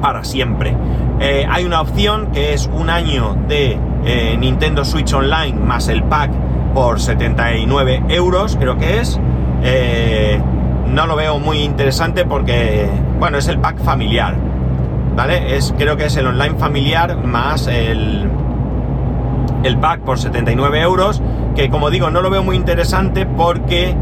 para 0.00 0.24
siempre. 0.24 0.76
Eh, 1.20 1.46
hay 1.48 1.64
una 1.64 1.80
opción 1.80 2.32
que 2.32 2.52
es 2.52 2.68
un 2.74 2.90
año 2.90 3.36
de 3.46 3.78
Nintendo 4.38 4.84
Switch 4.84 5.14
Online 5.14 5.58
más 5.58 5.88
el 5.88 6.02
pack 6.02 6.30
por 6.74 7.00
79 7.00 8.02
euros, 8.08 8.56
creo 8.56 8.76
que 8.76 9.00
es. 9.00 9.18
no 10.88 11.06
lo 11.06 11.16
veo 11.16 11.38
muy 11.38 11.58
interesante 11.62 12.24
porque, 12.24 12.88
bueno, 13.18 13.38
es 13.38 13.48
el 13.48 13.58
pack 13.58 13.78
familiar, 13.78 14.34
¿vale? 15.16 15.56
Es, 15.56 15.72
creo 15.78 15.96
que 15.96 16.06
es 16.06 16.16
el 16.16 16.26
online 16.26 16.56
familiar 16.56 17.16
más 17.24 17.68
el, 17.68 18.28
el 19.62 19.78
pack 19.78 20.00
por 20.00 20.18
79 20.18 20.80
euros, 20.80 21.22
que 21.54 21.70
como 21.70 21.90
digo, 21.90 22.10
no 22.10 22.20
lo 22.20 22.30
veo 22.30 22.42
muy 22.42 22.56
interesante 22.56 23.24
porque 23.24 23.94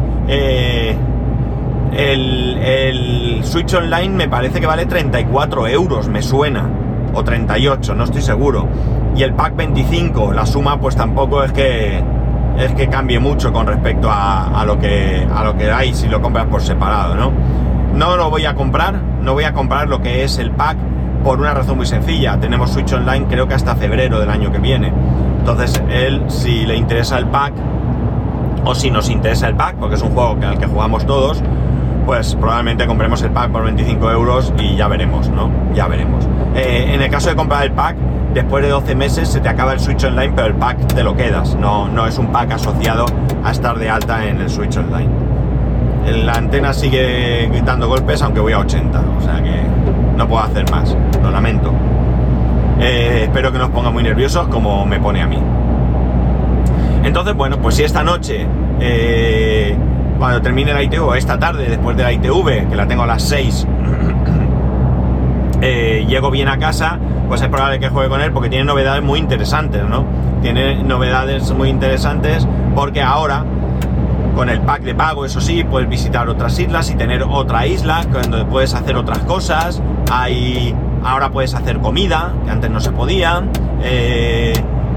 el, 1.92 3.40
Switch 3.42 3.74
Online 3.74 4.08
me 4.08 4.28
parece 4.28 4.60
que 4.60 4.66
vale 4.66 4.86
34 4.86 5.68
euros, 5.68 6.08
me 6.08 6.22
suena. 6.22 6.68
O 7.14 7.22
38, 7.22 7.94
no 7.94 8.04
estoy 8.04 8.22
seguro. 8.22 8.66
Y 9.14 9.22
el 9.22 9.34
pack 9.34 9.54
25, 9.56 10.32
la 10.32 10.46
suma 10.46 10.80
pues 10.80 10.96
tampoco 10.96 11.44
es 11.44 11.52
que 11.52 12.02
es 12.58 12.72
que 12.72 12.88
cambie 12.88 13.18
mucho 13.18 13.52
con 13.52 13.66
respecto 13.66 14.08
a, 14.10 14.62
lo 14.66 14.78
que 14.78 15.26
a 15.34 15.44
lo 15.44 15.56
que 15.56 15.70
hay 15.70 15.94
si 15.94 16.08
lo 16.08 16.20
compras 16.20 16.46
por 16.46 16.62
separado, 16.62 17.14
¿no? 17.14 17.32
No 17.94 18.16
lo 18.16 18.30
voy 18.30 18.46
a 18.46 18.54
comprar, 18.54 18.94
no 18.94 19.34
voy 19.34 19.44
a 19.44 19.52
comprar 19.52 19.88
lo 19.88 20.00
que 20.00 20.24
es 20.24 20.38
el 20.38 20.50
pack 20.50 20.76
por 21.22 21.38
una 21.38 21.54
razón 21.54 21.76
muy 21.76 21.86
sencilla. 21.86 22.38
Tenemos 22.38 22.70
Switch 22.70 22.92
Online 22.92 23.26
creo 23.28 23.46
que 23.46 23.54
hasta 23.54 23.76
febrero 23.76 24.18
del 24.18 24.30
año 24.30 24.50
que 24.50 24.58
viene. 24.58 24.92
Entonces 25.38 25.82
él, 25.90 26.22
si 26.28 26.64
le 26.66 26.76
interesa 26.76 27.18
el 27.18 27.26
pack, 27.26 27.52
o 28.64 28.74
si 28.74 28.90
nos 28.90 29.10
interesa 29.10 29.48
el 29.48 29.56
pack, 29.56 29.76
porque 29.76 29.96
es 29.96 30.02
un 30.02 30.10
juego 30.10 30.36
al 30.42 30.58
que 30.58 30.66
jugamos 30.66 31.04
todos, 31.06 31.42
pues 32.06 32.34
probablemente 32.34 32.86
compremos 32.86 33.22
el 33.22 33.30
pack 33.30 33.50
por 33.50 33.64
25 33.64 34.10
euros 34.10 34.52
y 34.58 34.76
ya 34.76 34.88
veremos, 34.88 35.28
¿no? 35.30 35.50
Ya 35.74 35.88
veremos. 35.88 36.26
Eh, 36.54 36.92
en 36.94 37.02
el 37.02 37.10
caso 37.10 37.30
de 37.30 37.36
comprar 37.36 37.64
el 37.64 37.72
pack, 37.72 37.96
después 38.32 38.62
de 38.62 38.70
12 38.70 38.94
meses 38.94 39.28
se 39.28 39.40
te 39.40 39.48
acaba 39.48 39.72
el 39.72 39.80
Switch 39.80 40.04
Online, 40.04 40.32
pero 40.34 40.48
el 40.48 40.54
pack 40.54 40.94
te 40.94 41.02
lo 41.02 41.16
quedas, 41.16 41.54
no, 41.56 41.88
no 41.88 42.06
es 42.06 42.18
un 42.18 42.28
pack 42.28 42.52
asociado 42.52 43.06
a 43.44 43.50
estar 43.50 43.78
de 43.78 43.90
alta 43.90 44.26
en 44.26 44.40
el 44.40 44.50
Switch 44.50 44.76
Online. 44.76 45.10
La 46.24 46.32
antena 46.34 46.72
sigue 46.72 47.48
gritando 47.48 47.88
golpes 47.88 48.22
aunque 48.22 48.40
voy 48.40 48.52
a 48.52 48.58
80, 48.58 49.00
o 49.18 49.20
sea 49.20 49.42
que 49.42 49.62
no 50.16 50.28
puedo 50.28 50.42
hacer 50.42 50.70
más, 50.70 50.96
lo 51.22 51.30
lamento. 51.30 51.72
Eh, 52.80 53.22
espero 53.24 53.52
que 53.52 53.58
no 53.58 53.66
os 53.66 53.70
ponga 53.70 53.90
muy 53.90 54.02
nerviosos 54.02 54.48
como 54.48 54.84
me 54.84 54.98
pone 54.98 55.22
a 55.22 55.26
mí. 55.26 55.38
Entonces, 57.04 57.34
bueno, 57.34 57.58
pues 57.58 57.76
si 57.76 57.84
esta 57.84 58.02
noche 58.02 58.46
eh, 58.80 59.76
cuando 60.18 60.40
termine 60.40 60.72
la 60.72 60.82
ITV, 60.82 61.16
esta 61.16 61.38
tarde, 61.38 61.68
después 61.68 61.96
de 61.96 62.04
la 62.04 62.12
ITV, 62.12 62.68
que 62.68 62.76
la 62.76 62.86
tengo 62.86 63.02
a 63.02 63.06
las 63.06 63.22
6, 63.24 63.66
eh, 65.62 66.04
llego 66.08 66.32
bien 66.32 66.48
a 66.48 66.58
casa, 66.58 66.98
pues 67.28 67.40
es 67.40 67.48
probable 67.48 67.78
que 67.78 67.88
juegue 67.88 68.08
con 68.08 68.20
él 68.20 68.32
porque 68.32 68.48
tiene 68.48 68.64
novedades 68.64 69.02
muy 69.02 69.20
interesantes, 69.20 69.84
¿no? 69.84 70.04
Tiene 70.42 70.82
novedades 70.82 71.52
muy 71.52 71.68
interesantes 71.68 72.46
porque 72.74 73.00
ahora, 73.00 73.44
con 74.34 74.50
el 74.50 74.60
pack 74.60 74.82
de 74.82 74.96
pago, 74.96 75.24
eso 75.24 75.40
sí, 75.40 75.62
puedes 75.62 75.88
visitar 75.88 76.28
otras 76.28 76.58
islas 76.58 76.90
y 76.90 76.96
tener 76.96 77.22
otra 77.22 77.64
isla 77.66 78.04
donde 78.10 78.44
puedes 78.44 78.74
hacer 78.74 78.96
otras 78.96 79.20
cosas. 79.20 79.80
Hay, 80.10 80.74
ahora 81.04 81.30
puedes 81.30 81.54
hacer 81.54 81.78
comida, 81.78 82.32
que 82.44 82.50
antes 82.50 82.68
no 82.68 82.80
se 82.80 82.90
podía. 82.90 83.44
Eh, 83.82 84.52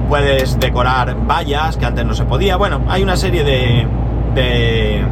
puedes 0.09 0.59
decorar 0.59 1.15
vallas, 1.27 1.77
que 1.77 1.85
antes 1.85 2.05
no 2.05 2.15
se 2.15 2.25
podía. 2.25 2.55
Bueno, 2.57 2.81
hay 2.87 3.03
una 3.03 3.17
serie 3.17 3.43
de, 3.43 3.87
de, 4.33 5.03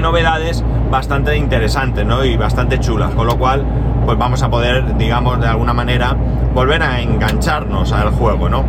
novedades 0.00 0.64
bastante 0.90 1.36
interesantes 1.36 2.06
¿no? 2.06 2.24
y 2.24 2.36
bastante 2.36 2.80
chulas, 2.80 3.14
con 3.14 3.26
lo 3.26 3.36
cual 3.38 3.64
pues 4.04 4.18
vamos 4.18 4.42
a 4.42 4.50
poder, 4.50 4.96
digamos, 4.96 5.40
de 5.40 5.48
alguna 5.48 5.72
manera 5.72 6.16
volver 6.54 6.82
a 6.82 7.00
engancharnos 7.00 7.92
al 7.92 8.10
juego, 8.10 8.48
¿no? 8.48 8.64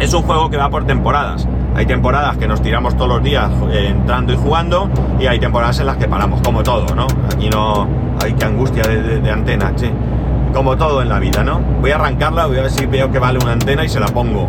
Es 0.00 0.12
un 0.14 0.22
juego 0.22 0.50
que 0.50 0.56
va 0.56 0.70
por 0.70 0.86
temporadas. 0.86 1.46
Hay 1.74 1.86
temporadas 1.86 2.36
que 2.36 2.46
nos 2.46 2.62
tiramos 2.62 2.96
todos 2.96 3.08
los 3.08 3.22
días 3.22 3.50
eh, 3.72 3.88
entrando 3.88 4.32
y 4.32 4.36
jugando 4.36 4.88
y 5.18 5.26
hay 5.26 5.38
temporadas 5.38 5.80
en 5.80 5.86
las 5.86 5.96
que 5.96 6.08
paramos, 6.08 6.40
como 6.42 6.62
todo, 6.62 6.94
¿no? 6.94 7.06
Aquí 7.32 7.48
no 7.50 7.86
hay 8.22 8.32
que 8.34 8.44
angustia 8.44 8.82
de, 8.84 9.30
antena, 9.30 9.74
che. 9.74 9.90
Como 10.52 10.76
todo 10.76 11.02
en 11.02 11.08
la 11.08 11.18
vida, 11.18 11.42
¿no? 11.42 11.60
Voy 11.80 11.90
a 11.90 11.96
arrancarla, 11.96 12.46
voy 12.46 12.58
a 12.58 12.62
ver 12.62 12.70
si 12.70 12.86
veo 12.86 13.10
que 13.10 13.18
vale 13.18 13.38
una 13.42 13.52
antena 13.52 13.84
y 13.84 13.88
se 13.88 13.98
la 13.98 14.06
pongo. 14.06 14.48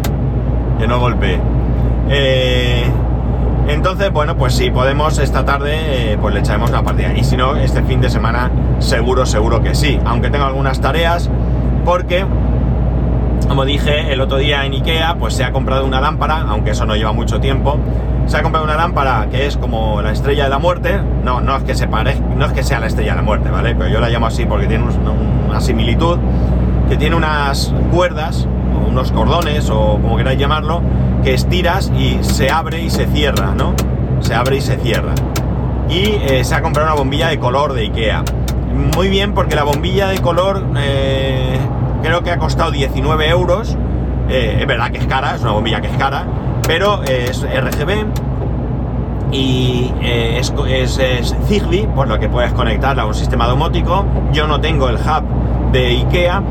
Que 0.77 0.87
no 0.87 0.99
golpee. 0.99 1.39
Eh, 2.09 2.85
entonces, 3.67 4.11
bueno, 4.11 4.37
pues 4.37 4.53
si 4.53 4.69
podemos 4.69 5.17
esta 5.17 5.43
tarde, 5.43 6.13
eh, 6.13 6.17
pues 6.19 6.33
le 6.33 6.41
echaremos 6.41 6.69
una 6.69 6.83
partida. 6.83 7.13
Y 7.13 7.23
si 7.23 7.35
no, 7.35 7.55
este 7.55 7.81
fin 7.83 7.99
de 7.99 8.09
semana 8.09 8.51
seguro, 8.79 9.25
seguro 9.25 9.61
que 9.61 9.73
sí. 9.73 9.99
Aunque 10.05 10.29
tengo 10.29 10.45
algunas 10.45 10.81
tareas, 10.81 11.29
porque, 11.83 12.25
como 13.47 13.65
dije 13.65 14.13
el 14.13 14.21
otro 14.21 14.37
día 14.37 14.65
en 14.65 14.73
Ikea, 14.73 15.15
pues 15.15 15.33
se 15.33 15.43
ha 15.43 15.51
comprado 15.51 15.85
una 15.85 15.99
lámpara, 15.99 16.45
aunque 16.47 16.71
eso 16.71 16.85
no 16.85 16.95
lleva 16.95 17.11
mucho 17.11 17.39
tiempo. 17.39 17.79
Se 18.27 18.37
ha 18.37 18.43
comprado 18.43 18.65
una 18.65 18.75
lámpara 18.75 19.27
que 19.29 19.45
es 19.45 19.57
como 19.57 20.01
la 20.01 20.11
estrella 20.11 20.43
de 20.45 20.49
la 20.49 20.59
muerte. 20.59 20.99
No, 21.23 21.41
no 21.41 21.55
es 21.55 21.63
que 21.63 21.75
se 21.75 21.87
parezca, 21.87 22.23
no 22.35 22.45
es 22.45 22.53
que 22.53 22.63
sea 22.63 22.79
la 22.79 22.87
estrella 22.87 23.11
de 23.11 23.17
la 23.17 23.23
muerte, 23.23 23.49
¿vale? 23.49 23.75
Pero 23.75 23.89
yo 23.89 23.99
la 23.99 24.09
llamo 24.09 24.27
así 24.27 24.45
porque 24.45 24.67
tiene 24.67 24.83
una 25.47 25.61
similitud. 25.61 26.17
Que 26.89 26.97
tiene 26.97 27.15
unas 27.15 27.73
cuerdas, 27.91 28.47
unos 28.95 29.11
cordones, 29.11 29.69
o 29.69 29.99
como 30.01 30.15
queráis 30.15 30.39
llamarlo, 30.39 30.81
que 31.21 31.33
estiras 31.33 31.91
y 31.97 32.17
se 32.21 32.49
abre 32.49 32.81
y 32.81 32.89
se 32.89 33.05
cierra, 33.07 33.53
¿no? 33.53 33.73
Se 34.21 34.33
abre 34.33 34.55
y 34.55 34.61
se 34.61 34.77
cierra. 34.77 35.13
Y 35.89 36.15
eh, 36.21 36.45
se 36.45 36.55
ha 36.55 36.61
comprado 36.61 36.87
una 36.87 36.95
bombilla 36.95 37.27
de 37.27 37.37
color 37.37 37.73
de 37.73 37.81
Ikea. 37.81 38.23
Muy 38.95 39.09
bien 39.09 39.33
porque 39.33 39.55
la 39.55 39.63
bombilla 39.63 40.07
de 40.07 40.19
color 40.19 40.63
eh, 40.77 41.57
creo 42.03 42.23
que 42.23 42.31
ha 42.31 42.37
costado 42.37 42.71
19 42.71 43.27
euros. 43.27 43.77
Eh, 44.29 44.59
es 44.61 44.65
verdad 44.65 44.91
que 44.91 44.99
es 44.99 45.07
cara, 45.07 45.35
es 45.35 45.41
una 45.41 45.51
bombilla 45.51 45.81
que 45.81 45.87
es 45.87 45.97
cara, 45.97 46.25
pero 46.65 47.03
es 47.03 47.43
RGB 47.43 48.05
y 49.33 49.91
es, 50.01 50.53
es, 50.69 50.97
es, 50.99 51.35
Zigbee, 51.47 51.85
por 51.87 52.07
lo 52.07 52.17
que 52.17 52.29
puedes 52.29 52.53
conectarla 52.53 53.03
a 53.03 53.05
un 53.07 53.13
sistema 53.13 53.45
domótico. 53.45 54.05
Yo 54.31 54.47
no 54.47 54.61
tengo 54.61 54.87
el 54.87 54.95
hub 54.95 55.71
de 55.73 55.87
IKEA, 55.87 56.41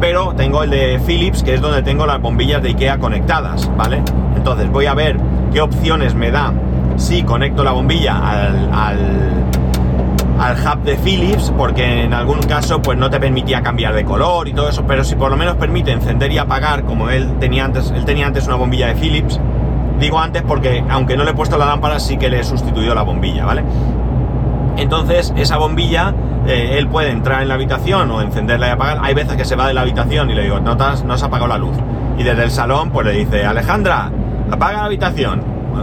pero 0.00 0.34
tengo 0.34 0.62
el 0.62 0.70
de 0.70 1.00
Philips, 1.04 1.42
que 1.42 1.54
es 1.54 1.60
donde 1.60 1.82
tengo 1.82 2.06
las 2.06 2.20
bombillas 2.20 2.62
de 2.62 2.70
IKEA 2.70 2.98
conectadas, 2.98 3.70
¿vale? 3.76 4.02
Entonces 4.36 4.70
voy 4.70 4.86
a 4.86 4.94
ver 4.94 5.16
qué 5.52 5.60
opciones 5.60 6.14
me 6.14 6.30
da 6.30 6.52
si 6.96 7.22
conecto 7.22 7.62
la 7.64 7.72
bombilla 7.72 8.16
al, 8.16 8.70
al, 8.72 10.56
hub 10.56 10.82
de 10.82 10.96
Philips, 10.96 11.52
porque 11.56 12.02
en 12.02 12.14
algún 12.14 12.40
caso 12.40 12.80
pues 12.80 12.98
no 12.98 13.10
te 13.10 13.18
permitía 13.18 13.62
cambiar 13.62 13.94
de 13.94 14.04
color 14.04 14.48
y 14.48 14.52
todo 14.52 14.68
eso, 14.68 14.84
pero 14.86 15.04
si 15.04 15.14
por 15.14 15.30
lo 15.30 15.36
menos 15.36 15.56
permite 15.56 15.92
encender 15.92 16.30
y 16.32 16.38
apagar, 16.38 16.84
como 16.84 17.10
él 17.10 17.34
tenía 17.40 17.64
antes, 17.64 17.90
él 17.90 18.04
tenía 18.04 18.26
antes 18.26 18.46
una 18.46 18.56
bombilla 18.56 18.88
de 18.88 18.94
Philips, 18.94 19.40
digo 19.98 20.18
antes 20.18 20.42
porque 20.42 20.84
aunque 20.88 21.16
no 21.16 21.24
le 21.24 21.30
he 21.30 21.34
puesto 21.34 21.58
la 21.58 21.66
lámpara, 21.66 21.98
sí 22.00 22.16
que 22.16 22.28
le 22.28 22.40
he 22.40 22.44
sustituido 22.44 22.94
la 22.94 23.02
bombilla, 23.02 23.44
¿vale? 23.44 23.62
Entonces 24.76 25.32
esa 25.36 25.56
bombilla 25.56 26.14
eh, 26.46 26.78
él 26.78 26.88
puede 26.88 27.10
entrar 27.10 27.42
en 27.42 27.48
la 27.48 27.54
habitación 27.54 28.10
o 28.10 28.20
encenderla 28.20 28.68
y 28.68 28.70
apagar. 28.70 28.98
Hay 29.02 29.14
veces 29.14 29.36
que 29.36 29.44
se 29.44 29.56
va 29.56 29.66
de 29.66 29.74
la 29.74 29.80
habitación 29.80 30.30
y 30.30 30.34
le 30.34 30.42
digo, 30.44 30.60
no, 30.60 30.74
no 30.74 31.12
has 31.12 31.22
apagado 31.22 31.48
la 31.48 31.58
luz. 31.58 31.76
Y 32.18 32.22
desde 32.22 32.44
el 32.44 32.50
salón 32.50 32.90
pues 32.90 33.06
le 33.06 33.12
dice, 33.12 33.44
Alejandra, 33.44 34.10
apaga 34.50 34.78
la 34.78 34.84
habitación. 34.84 35.42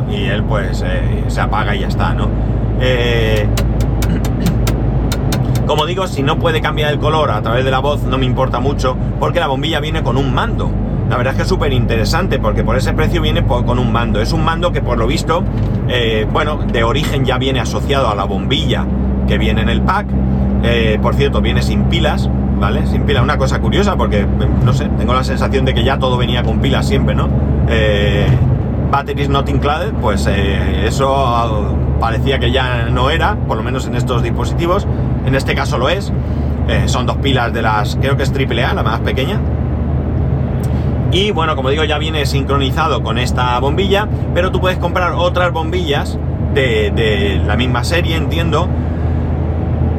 Y 0.10 0.26
él 0.26 0.44
pues 0.44 0.84
eh, 0.86 1.26
se 1.28 1.42
apaga 1.42 1.76
y 1.76 1.80
ya 1.80 1.88
está, 1.88 2.14
¿no? 2.14 2.28
Eh, 2.80 3.48
como 5.68 5.86
digo, 5.86 6.08
si 6.08 6.24
no 6.24 6.40
puede 6.40 6.62
cambiar 6.62 6.92
el 6.92 7.00
color 7.00 7.32
a 7.32 7.42
través 7.42 7.66
de 7.66 7.72
la 7.72 7.80
voz, 7.80 8.04
no 8.04 8.18
me 8.18 8.26
importa 8.26 8.60
mucho, 8.60 8.98
porque 9.20 9.40
la 9.40 9.48
bombilla 9.48 9.80
viene 9.80 10.02
con 10.02 10.18
un 10.18 10.34
mando. 10.34 10.72
La 11.14 11.18
verdad 11.18 11.34
es 11.34 11.38
que 11.38 11.44
es 11.44 11.50
súper 11.50 11.72
interesante, 11.74 12.40
porque 12.40 12.64
por 12.64 12.76
ese 12.76 12.92
precio 12.94 13.22
viene 13.22 13.46
con 13.46 13.78
un 13.78 13.92
mando. 13.92 14.20
Es 14.20 14.34
un 14.34 14.44
mando 14.44 14.72
que 14.72 14.82
por 14.82 14.98
lo 14.98 15.06
visto, 15.06 15.44
bueno, 16.32 16.58
de 16.58 16.84
origen 16.84 17.24
ya 17.24 17.38
viene 17.38 17.60
asociado 17.60 18.10
a 18.10 18.16
la 18.16 18.24
bombilla 18.24 18.84
que 19.28 19.38
viene 19.38 19.62
en 19.62 19.70
el 19.70 19.84
pack. 19.84 20.08
Eh, 20.64 20.98
por 21.00 21.14
cierto, 21.14 21.40
viene 21.40 21.62
sin 21.62 21.84
pilas, 21.84 22.28
¿vale? 22.60 22.88
Sin 22.88 23.04
pila, 23.04 23.22
una 23.22 23.38
cosa 23.38 23.62
curiosa 23.62 23.96
porque, 23.96 24.26
no 24.66 24.74
sé, 24.74 24.90
tengo 24.98 25.14
la 25.14 25.24
sensación 25.24 25.66
de 25.66 25.76
que 25.76 25.84
ya 25.84 26.00
todo 26.00 26.18
venía 26.18 26.42
con 26.42 26.58
pila 26.62 26.82
siempre, 26.82 27.14
¿no? 27.14 27.30
Eh, 27.68 28.26
batteries 28.90 29.30
not 29.30 29.48
included, 29.50 29.94
pues 30.02 30.26
eh, 30.26 30.88
eso 30.88 31.78
parecía 32.00 32.40
que 32.40 32.52
ya 32.52 32.88
no 32.90 33.12
era, 33.12 33.36
por 33.36 33.58
lo 33.58 33.62
menos 33.62 33.86
en 33.86 33.94
estos 33.94 34.24
dispositivos. 34.24 34.88
En 35.28 35.36
este 35.36 35.54
caso 35.54 35.78
lo 35.78 35.90
es. 35.90 36.12
Eh, 36.68 36.86
son 36.88 37.06
dos 37.06 37.18
pilas 37.18 37.54
de 37.54 37.62
las, 37.62 37.98
creo 37.98 38.18
que 38.18 38.24
es 38.24 38.32
AAA, 38.32 38.74
la 38.74 38.82
más 38.82 39.02
pequeña. 39.02 39.40
Y 41.14 41.30
bueno, 41.30 41.56
como 41.56 41.70
digo, 41.70 41.84
ya 41.84 42.00
viene 42.00 42.26
sincronizado 42.26 43.04
con 43.04 43.20
esta 43.20 43.58
bombilla, 43.60 44.08
pero 44.34 44.52
tú 44.52 44.60
puedes 44.60 44.80
comprar 44.80 45.14
otras 45.14 45.54
bombillas 45.54 46.18
de, 46.56 46.92
de 46.92 47.40
la 47.46 47.56
misma 47.56 47.84
serie, 47.84 48.16
entiendo, 48.16 48.68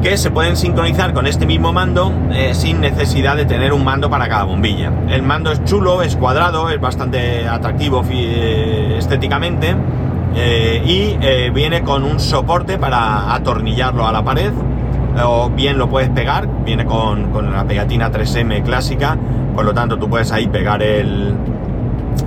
que 0.05 0.17
se 0.17 0.29
pueden 0.29 0.55
sincronizar 0.55 1.13
con 1.13 1.25
este 1.25 1.47
mismo 1.47 1.73
mando 1.73 2.13
eh, 2.31 2.53
sin 2.53 2.79
necesidad 2.79 3.35
de 3.35 3.45
tener 3.45 3.73
un 3.73 3.83
mando 3.83 4.07
para 4.07 4.27
cada 4.27 4.43
bombilla. 4.43 4.91
El 5.09 5.23
mando 5.23 5.51
es 5.51 5.63
chulo, 5.63 6.03
es 6.03 6.15
cuadrado, 6.15 6.69
es 6.69 6.79
bastante 6.79 7.47
atractivo 7.47 8.03
eh, 8.11 8.97
estéticamente 8.99 9.75
eh, 10.35 10.83
y 10.85 11.49
viene 11.51 11.81
con 11.81 12.03
un 12.03 12.19
soporte 12.19 12.77
para 12.77 13.33
atornillarlo 13.33 14.05
a 14.05 14.11
la 14.11 14.23
pared 14.23 14.51
o 15.23 15.49
bien 15.49 15.77
lo 15.77 15.89
puedes 15.89 16.09
pegar, 16.09 16.47
viene 16.63 16.85
con, 16.85 17.31
con 17.31 17.51
la 17.51 17.63
pegatina 17.63 18.11
3M 18.11 18.63
clásica, 18.63 19.17
por 19.55 19.65
lo 19.65 19.73
tanto 19.73 19.97
tú 19.97 20.09
puedes 20.09 20.31
ahí 20.31 20.47
pegar 20.47 20.83
el, 20.83 21.33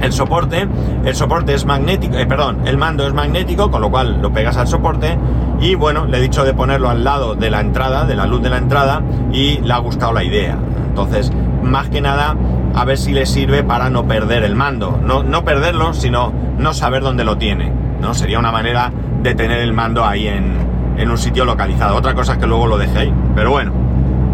el 0.01 0.13
soporte, 0.13 0.67
el 1.05 1.15
soporte 1.15 1.55
es 1.55 1.65
magnético, 1.65 2.17
eh, 2.17 2.27
perdón, 2.27 2.61
el 2.67 2.79
mando 2.79 3.07
es 3.07 3.13
magnético, 3.13 3.71
con 3.71 3.81
lo 3.81 3.91
cual 3.91 4.21
lo 4.21 4.33
pegas 4.33 4.57
al 4.57 4.67
soporte 4.67 5.17
y 5.61 5.75
bueno, 5.75 6.07
le 6.07 6.19
he 6.19 6.21
dicho 6.21 6.45
de 6.45 6.55
ponerlo 6.55 6.89
al 6.89 7.05
lado 7.05 7.35
de 7.35 7.51
la 7.51 7.61
entrada, 7.61 8.05
de 8.05 8.15
la 8.17 8.27
luz 8.27 8.43
de 8.43 8.51
la 8.51 8.59
entrada 8.59 9.03
y 9.33 9.59
le 9.59 9.73
ha 9.73 9.79
gustado 9.79 10.13
la 10.13 10.25
idea. 10.25 10.59
Entonces, 10.89 11.33
más 11.63 11.89
que 11.89 12.01
nada, 12.01 12.37
a 12.75 12.85
ver 12.85 12.97
si 12.97 13.13
le 13.13 13.27
sirve 13.27 13.63
para 13.63 13.91
no 13.91 14.07
perder 14.07 14.45
el 14.45 14.55
mando. 14.55 15.01
No, 15.03 15.23
no 15.23 15.45
perderlo, 15.45 15.95
sino 15.95 16.33
no 16.59 16.73
saber 16.75 17.03
dónde 17.03 17.25
lo 17.25 17.37
tiene. 17.37 17.73
¿no? 18.01 18.15
Sería 18.15 18.39
una 18.39 18.53
manera 18.53 18.93
de 19.23 19.35
tener 19.35 19.59
el 19.59 19.73
mando 19.73 20.05
ahí 20.05 20.29
en, 20.29 20.55
en 20.97 21.11
un 21.11 21.19
sitio 21.19 21.45
localizado. 21.45 21.97
Otra 21.97 22.15
cosa 22.15 22.35
es 22.35 22.39
que 22.39 22.47
luego 22.47 22.67
lo 22.67 22.79
deje 22.79 22.99
ahí. 22.99 23.15
Pero 23.35 23.51
bueno, 23.51 23.73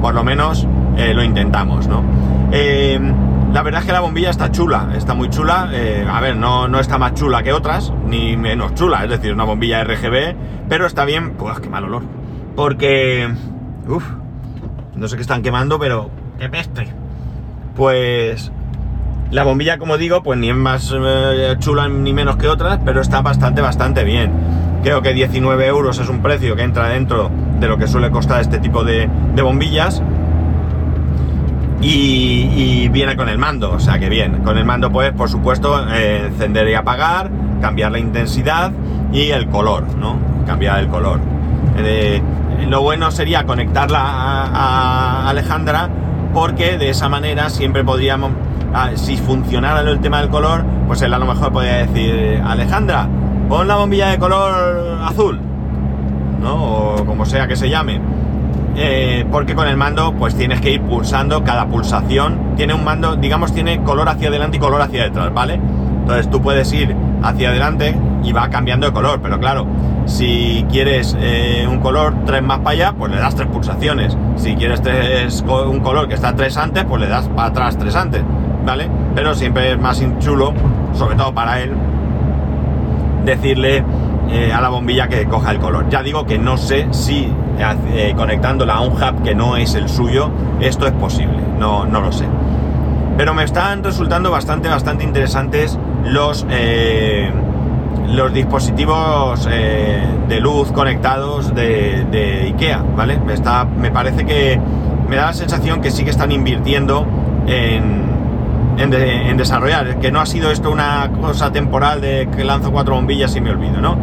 por 0.01 0.15
lo 0.15 0.25
menos 0.25 0.67
eh, 0.97 1.15
lo 1.15 1.23
intentamos, 1.23 1.89
¿no? 1.89 2.03
Eh, 2.57 3.01
la 3.53 3.63
verdad 3.63 3.81
es 3.81 3.87
que 3.87 3.93
la 3.93 3.99
bombilla 3.99 4.31
está 4.31 4.53
chula, 4.53 4.91
está 4.97 5.13
muy 5.15 5.29
chula. 5.29 5.71
Eh, 5.73 6.07
a 6.09 6.21
ver, 6.21 6.37
no, 6.37 6.69
no 6.69 6.79
está 6.79 6.99
más 6.99 7.15
chula 7.15 7.43
que 7.43 7.53
otras, 7.53 7.93
ni 8.07 8.37
menos 8.37 8.75
chula, 8.75 9.03
es 9.03 9.11
decir, 9.11 9.33
una 9.33 9.43
bombilla 9.43 9.83
RGB, 9.83 10.37
pero 10.69 10.87
está 10.87 11.05
bien. 11.05 11.33
Pues 11.33 11.59
qué 11.59 11.69
mal 11.69 11.85
olor. 11.85 12.03
Porque. 12.55 13.29
Uf, 13.89 14.05
no 14.95 15.09
sé 15.09 15.17
qué 15.17 15.23
están 15.23 15.43
quemando, 15.43 15.81
pero. 15.81 16.11
¡Qué 16.39 16.49
peste! 16.49 16.87
Pues. 17.75 18.53
La 19.33 19.43
bombilla, 19.43 19.79
como 19.79 19.99
digo, 19.99 20.23
pues 20.23 20.39
ni 20.39 20.51
es 20.51 20.57
más 20.57 20.95
eh, 20.97 21.57
chula 21.59 21.89
ni 21.89 22.13
menos 22.13 22.37
que 22.37 22.47
otras, 22.47 22.79
pero 22.85 23.01
está 23.01 23.21
bastante, 23.21 23.63
bastante 23.63 24.05
bien. 24.05 24.31
Creo 24.85 25.03
que 25.03 25.13
19 25.13 25.67
euros 25.67 25.99
es 25.99 26.09
un 26.09 26.23
precio 26.23 26.55
que 26.55 26.63
entra 26.63 26.89
dentro 26.89 27.33
de 27.59 27.67
lo 27.67 27.79
que 27.79 27.89
suele 27.89 28.13
costar 28.13 28.41
este 28.41 28.59
tipo 28.59 28.85
de, 28.85 29.09
de 29.35 29.43
bombillas 29.43 30.03
y, 31.81 32.89
viene 32.89 33.17
con 33.17 33.29
el 33.29 33.39
mando, 33.39 33.73
o 33.73 33.81
sea 33.81 33.99
que 33.99 34.09
bien. 34.09 34.43
Con 34.43 34.57
el 34.59 34.65
mando 34.65 34.91
pues 34.91 35.13
por 35.13 35.29
supuesto 35.29 35.87
eh, 35.91 36.27
encender 36.27 36.69
y 36.69 36.75
apagar, 36.75 37.31
cambiar 37.61 37.93
la 37.93 37.99
intensidad 37.99 38.73
y 39.13 39.31
el 39.31 39.49
color, 39.49 39.85
¿no? 39.97 40.17
Cambiar 40.47 40.81
el 40.81 40.89
color. 40.89 41.21
Eh, 41.79 42.23
lo 42.69 42.83
bueno 42.83 43.11
sería 43.11 43.45
conectarla 43.45 44.01
a, 44.01 45.29
Alejandra 45.29 45.89
porque 46.33 46.79
de 46.79 46.91
esa 46.91 47.09
manera 47.09 47.51
siempre 47.51 47.85
podríamos, 47.85 48.33
ah, 48.73 48.91
si 48.95 49.17
funcionara 49.17 49.81
el 49.81 50.01
tema 50.01 50.21
del 50.21 50.31
color, 50.31 50.65
pues 50.87 51.03
él 51.03 51.13
a 51.13 51.19
lo 51.19 51.27
mejor 51.27 51.53
podría 51.53 51.87
decir, 51.87 52.43
Alejandra, 52.45 53.09
pon 53.49 53.69
la 53.69 53.77
bombilla 53.77 54.09
de 54.09 54.19
color 54.19 54.99
azul, 55.03 55.41
¿no? 56.41 56.65
O 56.65 57.05
como 57.05 57.27
sea 57.27 57.47
que 57.47 57.57
se 57.57 57.69
llame 57.69 58.01
eh, 58.77 59.25
porque 59.31 59.55
con 59.55 59.69
el 59.69 59.77
mando 59.77 60.15
pues 60.15 60.35
tienes 60.35 60.61
que 60.61 60.73
ir 60.73 60.83
pulsando 60.83 61.45
cada 61.45 61.67
pulsación. 61.67 62.55
Tiene 62.57 62.75
un 62.75 62.85
mando, 62.85 63.17
digamos, 63.17 63.53
tiene 63.53 63.83
color 63.83 64.09
hacia 64.09 64.29
adelante 64.29 64.57
y 64.57 64.61
color 64.61 64.83
hacia 64.83 65.05
detrás, 65.05 65.33
¿vale? 65.33 65.55
Entonces 65.55 66.29
tú 66.31 66.43
puedes 66.43 66.73
ir 66.73 66.95
hacia 67.23 67.49
adelante 67.49 67.97
y 68.23 68.33
va 68.33 68.49
cambiando 68.49 68.87
de 68.87 68.93
color, 68.93 69.21
pero 69.23 69.39
claro, 69.39 69.67
si 70.07 70.67
quieres 70.71 71.17
eh, 71.19 71.67
un 71.69 71.81
color 71.81 72.15
tres 72.27 72.43
más 72.43 72.59
para 72.59 72.71
allá, 72.71 72.93
pues 72.93 73.11
le 73.11 73.19
das 73.19 73.35
tres 73.35 73.49
pulsaciones. 73.49 74.17
Si 74.37 74.55
quieres 74.55 74.83
tres, 74.83 75.43
un 75.43 75.81
color 75.81 76.09
que 76.09 76.15
está 76.15 76.35
tres 76.35 76.57
antes, 76.57 76.85
pues 76.85 77.01
le 77.01 77.09
das 77.09 77.29
para 77.29 77.49
atrás 77.49 77.79
tres 77.79 77.97
antes, 77.97 78.23
¿vale? 78.67 78.89
Pero 79.15 79.35
siempre 79.35 79.73
es 79.73 79.79
más 79.79 80.03
chulo, 80.19 80.53
sobre 80.93 81.17
todo 81.17 81.33
para 81.33 81.61
él, 81.61 81.73
decirle 83.25 83.85
eh, 84.31 84.53
a 84.53 84.61
la 84.61 84.69
bombilla 84.69 85.09
que 85.09 85.27
coja 85.27 85.51
el 85.51 85.59
color. 85.59 85.89
Ya 85.89 86.03
digo 86.03 86.25
que 86.27 86.39
no 86.39 86.57
sé 86.57 86.89
si 86.91 87.31
eh, 87.93 88.15
conectándola 88.17 88.75
a 88.75 88.81
un 88.81 88.93
hub 88.93 89.23
que 89.23 89.35
no 89.35 89.57
es 89.57 89.75
el 89.75 89.89
suyo, 89.89 90.31
esto 90.61 90.87
es 90.87 90.93
posible, 90.93 91.39
no, 91.59 91.85
no 91.85 92.01
lo 92.01 92.13
sé. 92.13 92.27
Pero 93.17 93.35
me 93.35 93.45
están 93.45 93.85
resultando 93.85 94.31
bastante, 94.31 94.69
bastante 94.69 95.05
interesantes 95.05 95.79
los, 96.05 96.47
eh, 96.51 97.31
los 98.09 98.33
dispositivos 98.33 99.45
de 99.47 100.41
luz 100.41 100.73
conectados 100.73 101.55
de, 101.55 102.47
IKEA, 102.47 102.83
¿vale? 102.97 103.19
Me, 103.19 103.35
está, 103.35 103.65
me 103.65 103.91
parece 103.91 104.25
que 104.25 104.59
me 105.09 105.17
da 105.17 105.27
la 105.27 105.33
sensación 105.33 105.81
que 105.81 105.91
sí 105.91 106.03
que 106.03 106.11
están 106.11 106.33
invirtiendo 106.33 107.07
en, 107.47 108.05
en, 108.77 109.37
desarrollar, 109.37 109.99
que 109.99 110.11
no 110.11 110.21
ha 110.21 110.27
sido 110.27 110.51
esto 110.51 110.71
una 110.71 111.11
cosa 111.21 111.53
temporal 111.53 112.01
de 112.01 112.29
que 112.35 112.45
lanzo 112.45 112.73
cuatro 112.73 112.95
bombillas 112.95 113.35
y 113.37 113.41
me 113.41 113.51
olvido, 113.51 113.81
¿no? 113.81 113.97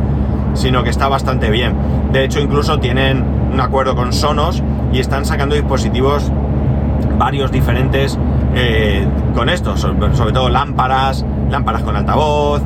Sino 0.53 0.83
que 0.83 0.89
está 0.89 1.07
bastante 1.07 1.49
bien. 1.49 1.75
De 2.11 2.23
hecho, 2.23 2.39
incluso 2.39 2.79
tienen 2.79 3.23
un 3.53 3.59
acuerdo 3.59 3.95
con 3.95 4.13
Sonos 4.13 4.61
y 4.91 4.99
están 4.99 5.25
sacando 5.25 5.55
dispositivos 5.55 6.31
varios 7.17 7.51
diferentes 7.51 8.17
eh, 8.55 9.05
con 9.33 9.49
esto, 9.49 9.77
sobre 9.77 10.33
todo 10.33 10.49
lámparas, 10.49 11.25
lámparas 11.49 11.83
con 11.83 11.95
altavoz, 11.95 12.61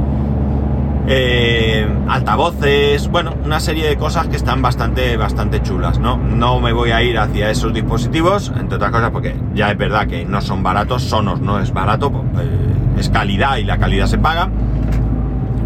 eh, 1.07 1.87
altavoces, 2.07 3.07
bueno, 3.09 3.35
una 3.43 3.59
serie 3.59 3.87
de 3.87 3.97
cosas 3.97 4.27
que 4.27 4.35
están 4.35 4.61
bastante, 4.61 5.17
bastante 5.17 5.61
chulas, 5.61 5.99
¿no? 5.99 6.17
No 6.17 6.59
me 6.59 6.73
voy 6.73 6.91
a 6.91 7.03
ir 7.03 7.19
hacia 7.19 7.49
esos 7.51 7.73
dispositivos, 7.73 8.51
entre 8.57 8.77
otras 8.77 8.91
cosas 8.91 9.11
porque 9.11 9.35
ya 9.53 9.71
es 9.71 9.77
verdad 9.77 10.07
que 10.07 10.25
no 10.25 10.41
son 10.41 10.63
baratos, 10.63 11.03
Sonos 11.03 11.41
no 11.41 11.59
es 11.59 11.71
barato, 11.71 12.11
eh, 12.39 12.99
es 12.99 13.09
calidad 13.09 13.57
y 13.57 13.63
la 13.63 13.77
calidad 13.77 14.07
se 14.07 14.17
paga. 14.17 14.49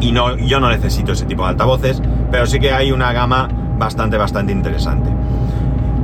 Y 0.01 0.11
no, 0.11 0.37
yo 0.37 0.59
no 0.59 0.69
necesito 0.69 1.13
ese 1.13 1.25
tipo 1.25 1.43
de 1.43 1.49
altavoces, 1.49 2.01
pero 2.31 2.45
sí 2.45 2.59
que 2.59 2.71
hay 2.71 2.91
una 2.91 3.11
gama 3.13 3.47
bastante, 3.77 4.17
bastante 4.17 4.51
interesante. 4.51 5.09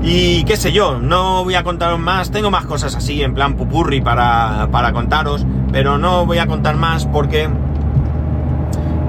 Y 0.02 0.44
qué 0.44 0.56
sé 0.56 0.72
yo, 0.72 1.00
no 1.00 1.44
voy 1.44 1.56
a 1.56 1.64
contaros 1.64 2.00
más, 2.00 2.30
tengo 2.30 2.52
más 2.52 2.66
cosas 2.66 2.96
así 2.96 3.24
en 3.24 3.34
plan 3.34 3.56
pupurri 3.56 4.02
para, 4.02 4.70
para 4.72 4.94
contaros, 4.94 5.46
pero 5.72 5.98
no 5.98 6.26
voy 6.26 6.38
a 6.38 6.48
contar 6.48 6.76
más 6.76 7.06
porque 7.08 7.50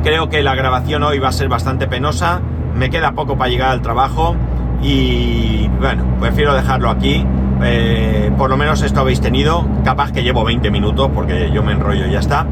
Creo 0.06 0.28
que 0.28 0.40
la 0.44 0.54
grabación 0.54 1.02
hoy 1.02 1.18
va 1.18 1.30
a 1.30 1.32
ser 1.32 1.48
bastante 1.48 1.88
penosa, 1.88 2.40
me 2.76 2.90
queda 2.90 3.10
poco 3.10 3.36
para 3.36 3.50
llegar 3.50 3.70
al 3.70 3.82
trabajo 3.82 4.36
y 4.80 5.66
bueno, 5.80 6.04
prefiero 6.20 6.54
dejarlo 6.54 6.90
aquí. 6.90 7.24
Eh, 7.64 8.30
por 8.38 8.48
lo 8.48 8.56
menos 8.56 8.82
esto 8.82 9.00
habéis 9.00 9.20
tenido, 9.20 9.66
capaz 9.84 10.12
que 10.12 10.22
llevo 10.22 10.44
20 10.44 10.70
minutos 10.70 11.10
porque 11.12 11.50
yo 11.50 11.64
me 11.64 11.72
enrollo 11.72 12.06
y 12.06 12.12
ya 12.12 12.20
está. 12.20 12.46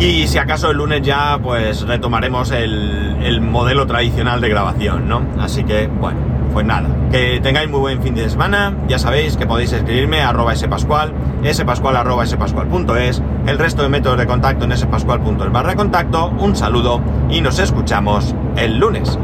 Y 0.00 0.26
si 0.26 0.38
acaso 0.38 0.72
el 0.72 0.78
lunes 0.78 1.02
ya 1.02 1.38
pues 1.40 1.82
retomaremos 1.82 2.50
el, 2.50 3.18
el 3.22 3.40
modelo 3.40 3.86
tradicional 3.86 4.40
de 4.40 4.48
grabación, 4.48 5.08
¿no? 5.08 5.22
Así 5.38 5.62
que 5.62 5.86
bueno, 5.86 6.18
pues 6.52 6.66
nada, 6.66 6.88
que 7.12 7.38
tengáis 7.40 7.70
muy 7.70 7.78
buen 7.78 8.02
fin 8.02 8.16
de 8.16 8.28
semana, 8.28 8.74
ya 8.88 8.98
sabéis 8.98 9.36
que 9.36 9.46
podéis 9.46 9.72
escribirme 9.72 10.22
a 10.22 10.30
arroba 10.30 10.56
spascual, 10.56 11.12
spascual 11.52 11.96
arroba 11.96 12.26
spascual.es, 12.26 13.22
el 13.48 13.58
resto 13.58 13.82
de 13.82 13.88
métodos 13.88 14.18
de 14.18 14.26
contacto 14.26 14.66
en 14.66 14.76
spascual.es 14.76 15.50
barra 15.50 15.74
contacto, 15.74 16.28
un 16.38 16.54
saludo 16.54 17.00
y 17.30 17.40
nos 17.40 17.58
escuchamos 17.58 18.34
el 18.56 18.78
lunes. 18.78 19.18